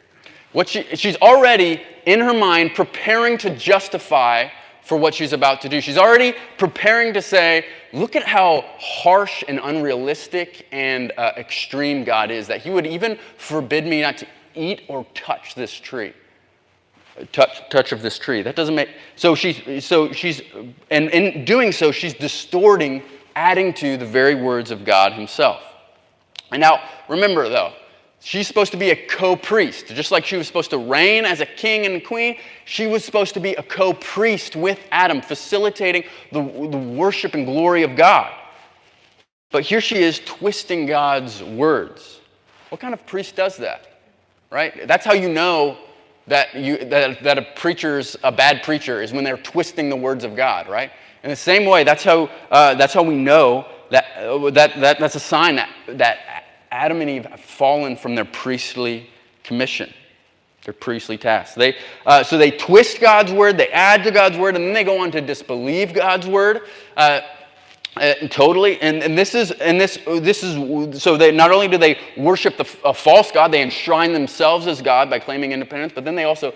What 0.54 0.70
she, 0.70 0.84
she's 0.96 1.18
already, 1.18 1.84
in 2.08 2.20
her 2.22 2.34
mind, 2.34 2.74
preparing 2.74 3.38
to 3.39 3.56
justify 3.56 4.50
for 4.86 4.98
what 4.98 5.15
she's 5.15 5.34
about 5.34 5.62
to 5.62 5.67
do. 5.67 5.82
She's 5.82 5.98
already 5.98 6.36
preparing 6.60 7.13
to 7.15 7.21
say, 7.21 7.65
look 7.91 8.15
at 8.15 8.24
how 8.24 8.63
harsh 8.78 9.43
and 9.48 9.60
unrealistic 9.62 10.67
and 10.71 11.12
uh, 11.17 11.32
extreme 11.38 12.04
God 12.04 12.30
is, 12.30 12.48
that 12.48 12.62
He 12.62 12.69
would 12.69 12.86
even 12.86 13.17
forbid 13.38 13.88
me 13.88 14.02
not 14.02 14.17
to 14.19 14.28
eat 14.54 14.84
or 14.88 15.06
touch 15.15 15.56
this 15.56 15.74
tree. 15.74 16.13
Touch, 17.32 17.67
touch 17.69 17.93
of 17.93 18.02
this 18.02 18.19
tree. 18.19 18.41
That 18.41 18.56
doesn't 18.56 18.76
make 18.76 18.89
so 19.15 19.36
she's 19.36 19.86
so 19.86 20.12
she's 20.12 20.41
and 20.91 21.10
in 21.10 21.45
doing 21.45 21.71
so, 21.71 21.91
she's 21.91 22.13
distorting, 22.13 23.02
adding 23.38 23.74
to 23.76 23.95
the 23.95 24.06
very 24.06 24.36
words 24.36 24.69
of 24.69 24.84
God 24.84 25.13
Himself. 25.13 25.63
And 26.52 26.60
now 26.60 26.84
remember 27.08 27.48
though, 27.48 27.71
She's 28.26 28.48
supposed 28.48 28.72
to 28.72 28.78
be 28.78 28.90
a 28.90 28.96
co 28.96 29.36
priest. 29.36 29.86
Just 29.86 30.10
like 30.10 30.26
she 30.26 30.36
was 30.36 30.48
supposed 30.48 30.72
to 30.72 30.80
reign 30.80 31.26
as 31.26 31.42
a 31.42 31.46
king 31.46 31.86
and 31.86 32.04
queen, 32.04 32.38
she 32.66 32.88
was 32.88 33.06
supposed 33.06 33.36
to 33.36 33.40
be 33.40 33.54
a 33.54 33.62
co 33.62 33.94
priest 33.94 34.56
with 34.56 34.80
Adam, 34.92 35.22
facilitating 35.22 36.06
the, 36.32 36.42
the 36.42 36.96
worship 36.98 37.36
and 37.36 37.46
glory 37.46 37.84
of 37.84 37.96
God. 37.96 38.34
But 39.52 39.62
here 39.62 39.80
she 39.80 39.98
is 39.98 40.22
twisting 40.26 40.88
God's 40.88 41.44
words. 41.44 42.20
What 42.70 42.82
kind 42.82 42.96
of 42.96 43.06
priest 43.06 43.36
does 43.36 43.58
that? 43.58 44.02
Right? 44.50 44.88
That's 44.88 45.06
how 45.06 45.14
you 45.14 45.30
know 45.30 45.78
that, 46.26 46.56
you, 46.56 46.84
that, 46.86 47.22
that 47.22 47.38
a 47.38 47.44
preacher's 47.56 48.18
a 48.24 48.32
bad 48.32 48.64
preacher 48.64 49.04
is 49.04 49.14
when 49.14 49.24
they're 49.24 49.38
twisting 49.38 49.88
the 49.88 49.96
words 49.96 50.24
of 50.24 50.36
God, 50.36 50.68
right? 50.68 50.90
In 51.24 51.30
the 51.30 51.36
same 51.36 51.70
way, 51.70 51.84
that's 51.84 52.04
how, 52.04 52.32
uh, 52.50 52.74
that's 52.74 52.96
how 52.96 53.04
we 53.04 53.18
know 53.18 53.68
that, 53.92 54.06
uh, 54.18 54.50
that, 54.50 54.82
that 54.82 54.98
that's 54.98 55.14
a 55.14 55.20
sign 55.20 55.58
that, 55.58 55.70
that 55.90 56.45
Adam 56.76 57.02
and 57.02 57.10
Eve 57.10 57.26
have 57.26 57.40
fallen 57.40 57.96
from 57.96 58.16
their 58.16 58.26
priestly 58.26 59.10
commission, 59.44 59.94
their 60.66 60.74
priestly 60.74 61.18
task. 61.18 61.56
They, 61.56 61.76
uh, 62.06 62.24
so 62.24 62.38
they 62.38 62.52
twist 62.52 63.00
God's 63.00 63.32
word, 63.32 63.58
they 63.58 63.70
add 63.70 64.04
to 64.04 64.12
God's 64.12 64.38
word, 64.38 64.56
and 64.56 64.66
then 64.66 64.74
they 64.74 64.84
go 64.84 65.00
on 65.02 65.12
to 65.12 65.22
disbelieve 65.22 65.94
God's 65.94 66.28
word. 66.28 66.62
Uh, 66.98 67.22
Uh, 67.98 68.14
totally, 68.28 68.74
and, 68.82 69.04
and 69.06 69.18
this 69.18 69.34
is 69.34 69.52
and 69.62 69.80
this 69.80 69.98
this 70.30 70.44
is 70.44 70.54
so 71.02 71.16
they 71.18 71.32
not 71.32 71.50
only 71.52 71.70
do 71.70 71.78
they 71.78 71.96
worship 72.18 72.58
the, 72.58 72.68
a 72.84 72.94
false 72.94 73.32
god, 73.32 73.52
they 73.52 73.62
enshrine 73.62 74.12
themselves 74.12 74.68
as 74.68 74.82
God 74.82 75.10
by 75.10 75.20
claiming 75.20 75.54
independence, 75.54 75.94
but 75.96 76.04
then 76.04 76.16
they 76.16 76.26
also 76.26 76.52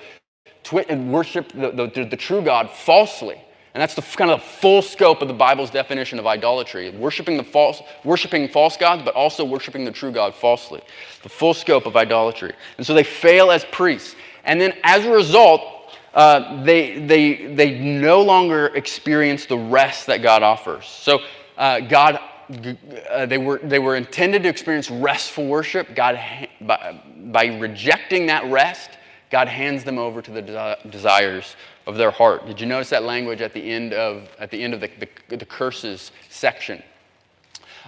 twi- 0.63 0.85
worship 1.17 1.45
the, 1.53 1.71
the, 1.71 2.03
the 2.13 2.17
true 2.17 2.41
God 2.41 2.69
falsely. 2.69 3.39
And 3.73 3.81
that's 3.81 3.93
the 3.93 4.01
kind 4.01 4.31
of 4.31 4.39
the 4.39 4.45
full 4.45 4.81
scope 4.81 5.21
of 5.21 5.27
the 5.27 5.33
Bible's 5.33 5.69
definition 5.69 6.17
of 6.19 6.25
idolatry: 6.25 6.89
worshiping 6.91 7.37
the 7.37 7.43
false, 7.43 7.81
worshiping 8.03 8.47
false 8.47 8.77
gods, 8.77 9.03
but 9.03 9.13
also 9.15 9.45
worshiping 9.45 9.85
the 9.85 9.91
true 9.91 10.11
God 10.11 10.33
falsely. 10.33 10.81
The 11.23 11.29
full 11.29 11.53
scope 11.53 11.85
of 11.85 11.95
idolatry. 11.95 12.53
And 12.77 12.85
so 12.85 12.93
they 12.93 13.03
fail 13.03 13.51
as 13.51 13.65
priests, 13.65 14.15
and 14.43 14.59
then 14.59 14.73
as 14.83 15.05
a 15.05 15.11
result, 15.11 15.61
uh, 16.13 16.63
they, 16.63 16.99
they, 16.99 17.53
they 17.53 17.77
no 17.77 18.21
longer 18.21 18.67
experience 18.67 19.45
the 19.45 19.57
rest 19.57 20.07
that 20.07 20.21
God 20.21 20.41
offers. 20.41 20.85
So, 20.87 21.19
uh, 21.57 21.81
God, 21.81 22.19
uh, 23.09 23.25
they, 23.27 23.37
were, 23.37 23.59
they 23.59 23.79
were 23.79 23.95
intended 23.95 24.43
to 24.43 24.49
experience 24.49 24.89
restful 24.89 25.45
worship. 25.45 25.93
God, 25.93 26.19
by, 26.61 26.99
by 27.25 27.45
rejecting 27.45 28.25
that 28.27 28.49
rest, 28.51 28.89
God 29.29 29.47
hands 29.47 29.83
them 29.83 29.99
over 29.99 30.21
to 30.23 30.31
the 30.31 30.77
desires 30.89 31.55
of 31.89 31.97
their 31.97 32.11
heart. 32.11 32.45
Did 32.45 32.61
you 32.61 32.67
notice 32.67 32.91
that 32.91 33.03
language 33.03 33.41
at 33.41 33.51
the 33.51 33.71
end 33.71 33.93
of, 33.93 34.29
at 34.37 34.51
the, 34.51 34.63
end 34.63 34.75
of 34.75 34.79
the, 34.79 34.89
the, 35.27 35.37
the 35.37 35.45
curses 35.45 36.11
section? 36.29 36.81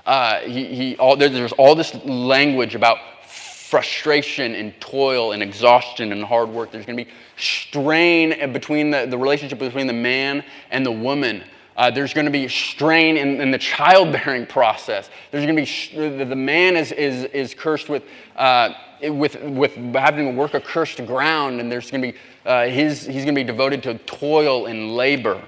Uh, 0.05 0.39
he, 0.39 0.65
he, 0.73 0.97
all, 0.97 1.15
there's 1.15 1.51
all 1.53 1.75
this 1.75 1.93
language 2.03 2.73
about 2.73 2.97
frustration 3.27 4.55
and 4.55 4.73
toil 4.81 5.33
and 5.33 5.43
exhaustion 5.43 6.11
and 6.11 6.23
hard 6.23 6.49
work. 6.49 6.71
There's 6.71 6.85
going 6.85 6.97
to 6.97 7.05
be 7.05 7.11
strain 7.37 8.51
between 8.51 8.89
the, 8.89 9.05
the 9.05 9.17
relationship 9.17 9.59
between 9.59 9.87
the 9.87 9.93
man 9.93 10.43
and 10.71 10.83
the 10.83 10.91
woman. 10.91 11.43
Uh, 11.77 11.91
there's 11.91 12.13
going 12.13 12.25
to 12.25 12.31
be 12.31 12.47
strain 12.47 13.17
in, 13.17 13.39
in, 13.39 13.51
the 13.51 13.57
childbearing 13.57 14.45
process. 14.47 15.09
There's 15.29 15.45
going 15.45 15.55
to 15.55 15.61
be 15.61 16.25
the 16.25 16.35
man 16.35 16.75
is, 16.75 16.91
is, 16.91 17.25
is 17.25 17.53
cursed 17.53 17.87
with, 17.87 18.03
uh, 18.35 18.73
with, 19.09 19.41
with 19.43 19.75
having 19.93 20.25
to 20.25 20.31
work 20.31 20.53
a 20.53 20.61
cursed 20.61 21.05
ground, 21.05 21.59
and 21.59 21.71
there's 21.71 21.89
going 21.89 22.01
to 22.01 22.11
be 22.11 22.17
uh, 22.45 22.65
his, 22.67 23.05
he's 23.05 23.23
going 23.23 23.35
to 23.35 23.39
be 23.39 23.43
devoted 23.43 23.83
to 23.83 23.97
toil 23.99 24.65
and 24.67 24.95
labor, 24.95 25.41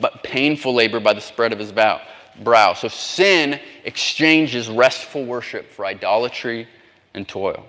but 0.00 0.22
painful 0.22 0.74
labor 0.74 1.00
by 1.00 1.12
the 1.12 1.20
spread 1.20 1.52
of 1.52 1.58
his 1.58 1.72
bow, 1.72 2.00
brow. 2.42 2.74
So 2.74 2.88
sin 2.88 3.60
exchanges 3.84 4.68
restful 4.68 5.24
worship 5.24 5.70
for 5.70 5.86
idolatry 5.86 6.68
and 7.14 7.26
toil. 7.26 7.66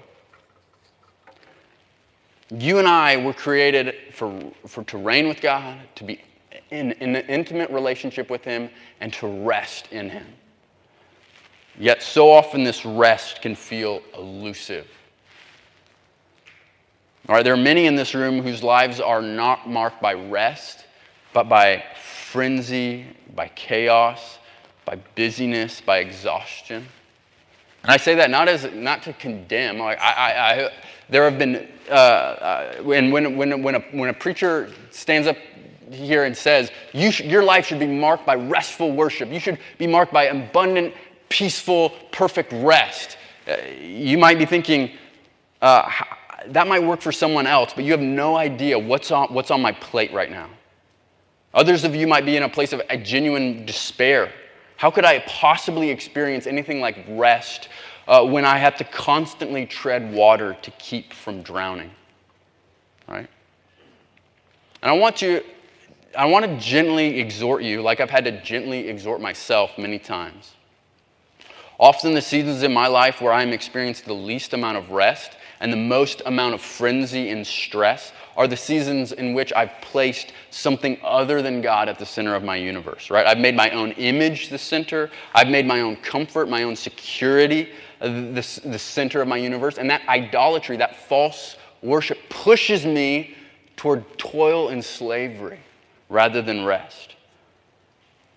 You 2.50 2.80
and 2.80 2.88
I 2.88 3.18
were 3.18 3.34
created 3.34 3.96
for, 4.14 4.40
for 4.66 4.84
to 4.86 4.98
reign 4.98 5.28
with 5.28 5.42
God, 5.42 5.80
to 5.96 6.04
be 6.04 6.22
in, 6.70 6.94
in 6.94 7.16
an 7.16 7.26
intimate 7.28 7.70
relationship 7.72 8.30
with 8.30 8.44
Him, 8.44 8.70
and 9.02 9.12
to 9.14 9.28
rest 9.28 9.92
in 9.92 10.10
Him. 10.10 10.26
Yet, 11.78 12.02
so 12.02 12.32
often, 12.32 12.64
this 12.64 12.86
rest 12.86 13.42
can 13.42 13.56
feel 13.56 14.02
elusive. 14.16 14.88
All 17.30 17.36
right, 17.36 17.44
there 17.44 17.54
are 17.54 17.58
many 17.58 17.86
in 17.86 17.96
this 17.96 18.16
room 18.16 18.42
whose 18.42 18.64
lives 18.64 19.00
are 19.00 19.22
not 19.22 19.70
marked 19.70 20.02
by 20.02 20.14
rest, 20.14 20.86
but 21.34 21.50
by 21.50 21.84
frenzy, 22.32 23.06
by 23.36 23.50
chaos, 23.50 24.40
by 24.86 24.98
busyness, 25.16 25.82
by 25.82 26.00
exhaustion. 26.00 26.88
And 27.84 27.92
I 27.92 27.98
say 27.98 28.16
that 28.16 28.30
not 28.30 28.48
as 28.48 28.72
not 28.74 29.04
to 29.04 29.14
condemn. 29.14 29.78
Like 29.78 30.00
I, 30.00 30.14
I, 30.14 30.64
I 30.66 30.72
there 31.10 31.30
have 31.30 31.38
been, 31.38 31.68
uh, 31.90 31.94
uh, 31.94 32.76
when, 32.84 33.12
when, 33.12 33.38
when, 33.38 33.62
when, 33.64 33.76
a, 33.76 33.80
when 33.92 34.10
a 34.10 34.14
preacher 34.14 34.72
stands 34.92 35.28
up 35.28 35.38
here 35.92 36.26
and 36.26 36.36
says, 36.36 36.70
you 36.94 37.12
sh- 37.12 37.22
your 37.22 37.44
life 37.44 37.66
should 37.66 37.80
be 37.80 37.88
marked 37.88 38.26
by 38.26 38.36
restful 38.36 38.92
worship. 38.92 39.30
You 39.30 39.40
should 39.40 39.58
be 39.78 39.88
marked 39.88 40.12
by 40.12 40.26
abundant, 40.26 40.94
peaceful, 41.30 41.90
perfect 42.12 42.52
rest. 42.54 43.18
Uh, 43.48 43.58
you 43.80 44.18
might 44.18 44.38
be 44.38 44.46
thinking, 44.46 44.92
uh, 45.62 45.90
that 46.48 46.68
might 46.68 46.84
work 46.84 47.02
for 47.02 47.12
someone 47.12 47.48
else, 47.48 47.74
but 47.74 47.84
you 47.84 47.92
have 47.92 48.02
no 48.02 48.38
idea 48.38 48.78
what's 48.78 49.12
on, 49.12 49.34
what's 49.34 49.52
on 49.52 49.62
my 49.62 49.72
plate 49.72 50.12
right 50.14 50.32
now. 50.32 50.50
Others 51.54 51.84
of 51.84 51.96
you 51.96 52.08
might 52.08 52.26
be 52.26 52.38
in 52.38 52.44
a 52.44 52.50
place 52.50 52.74
of 52.74 52.82
a 52.90 52.98
genuine 52.98 53.66
despair 53.66 54.32
how 54.78 54.92
could 54.92 55.06
I 55.06 55.20
possibly 55.20 55.90
experience 55.90 56.48
anything 56.48 56.80
like 56.80 57.04
rest 57.10 57.68
uh, 58.08 58.24
when 58.24 58.46
I 58.46 58.58
have 58.58 58.78
to 58.78 58.84
constantly 58.84 59.66
tread 59.66 60.14
water 60.14 60.56
to 60.62 60.72
keep 60.72 61.12
from 61.12 61.42
drowning? 61.42 61.92
Right? 63.08 63.28
And 64.84 64.92
I 64.92 64.94
want 64.94 65.22
you, 65.22 65.44
I 66.16 66.26
want 66.26 66.46
to 66.46 66.58
gently 66.58 67.20
exhort 67.20 67.64
you, 67.64 67.82
like 67.82 68.00
I've 68.00 68.12
had 68.12 68.24
to 68.26 68.42
gently 68.44 68.88
exhort 68.88 69.20
myself 69.20 69.72
many 69.80 69.98
times. 69.98 70.54
Often, 71.80 72.16
the 72.16 72.22
seasons 72.22 72.64
in 72.64 72.74
my 72.74 72.88
life 72.88 73.22
where 73.22 73.34
I'm 73.34 73.54
experiencing 73.54 74.08
the 74.08 74.14
least 74.14 74.54
amount 74.54 74.78
of 74.78 74.90
rest 74.90 75.38
and 75.60 75.72
the 75.72 75.78
most 75.78 76.22
amount 76.26 76.56
of 76.56 76.62
frenzy 76.62 77.30
and 77.30 77.46
stress 77.46 78.12
are 78.36 78.48
the 78.48 78.58
seasons 78.58 79.12
in 79.12 79.34
which 79.34 79.52
I've 79.54 79.72
placed 79.82 80.34
something 80.52 81.00
other 81.04 81.42
than 81.42 81.62
God 81.62 81.90
at 81.90 81.98
the 81.98 82.06
center 82.06 82.36
of 82.36 82.44
my 82.44 82.56
universe, 82.56 83.10
right? 83.10 83.26
I've 83.26 83.40
made 83.40 83.56
my 83.56 83.70
own 83.72 83.92
image 83.94 84.50
the 84.50 84.58
center. 84.58 85.10
I've 85.34 85.50
made 85.50 85.66
my 85.66 85.82
own 85.82 85.96
comfort, 85.98 86.48
my 86.48 86.64
own 86.64 86.76
security 86.76 87.70
uh, 88.00 88.08
the, 88.10 88.62
the 88.64 88.78
center 88.78 89.22
of 89.22 89.28
my 89.28 89.38
universe. 89.38 89.80
And 89.80 89.90
that 89.90 90.08
idolatry, 90.08 90.78
that 90.78 90.96
false 90.96 91.58
worship, 91.82 92.20
pushes 92.30 92.86
me 92.86 93.36
toward 93.76 94.18
toil 94.20 94.70
and 94.70 94.84
slavery 94.84 95.60
rather 96.10 96.42
than 96.42 96.64
rest. 96.64 97.16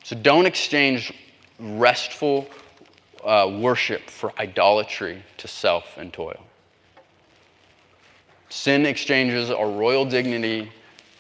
So 0.03 0.17
don't 0.17 0.47
exchange 0.47 1.13
restful 1.59 2.49
uh, 3.25 3.59
worship 3.61 4.09
for 4.09 4.33
idolatry 4.39 5.23
to 5.39 5.49
self 5.49 5.97
and 5.97 6.13
toil. 6.13 6.41
Sin 8.49 8.87
exchanges 8.87 9.51
our 9.51 9.71
royal 9.71 10.05
dignity 10.05 10.73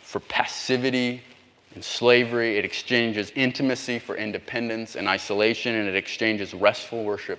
for 0.03 0.21
passivity 0.21 1.23
and 1.75 1.85
slavery. 1.85 2.59
It 2.59 2.65
exchanges 2.65 3.31
intimacy 3.37 3.99
for 3.99 4.17
independence 4.17 4.97
and 4.97 5.09
isolation, 5.09 5.75
and 5.77 5.89
it 5.89 5.95
exchanges 5.95 6.53
restful 6.53 7.05
worship 7.05 7.39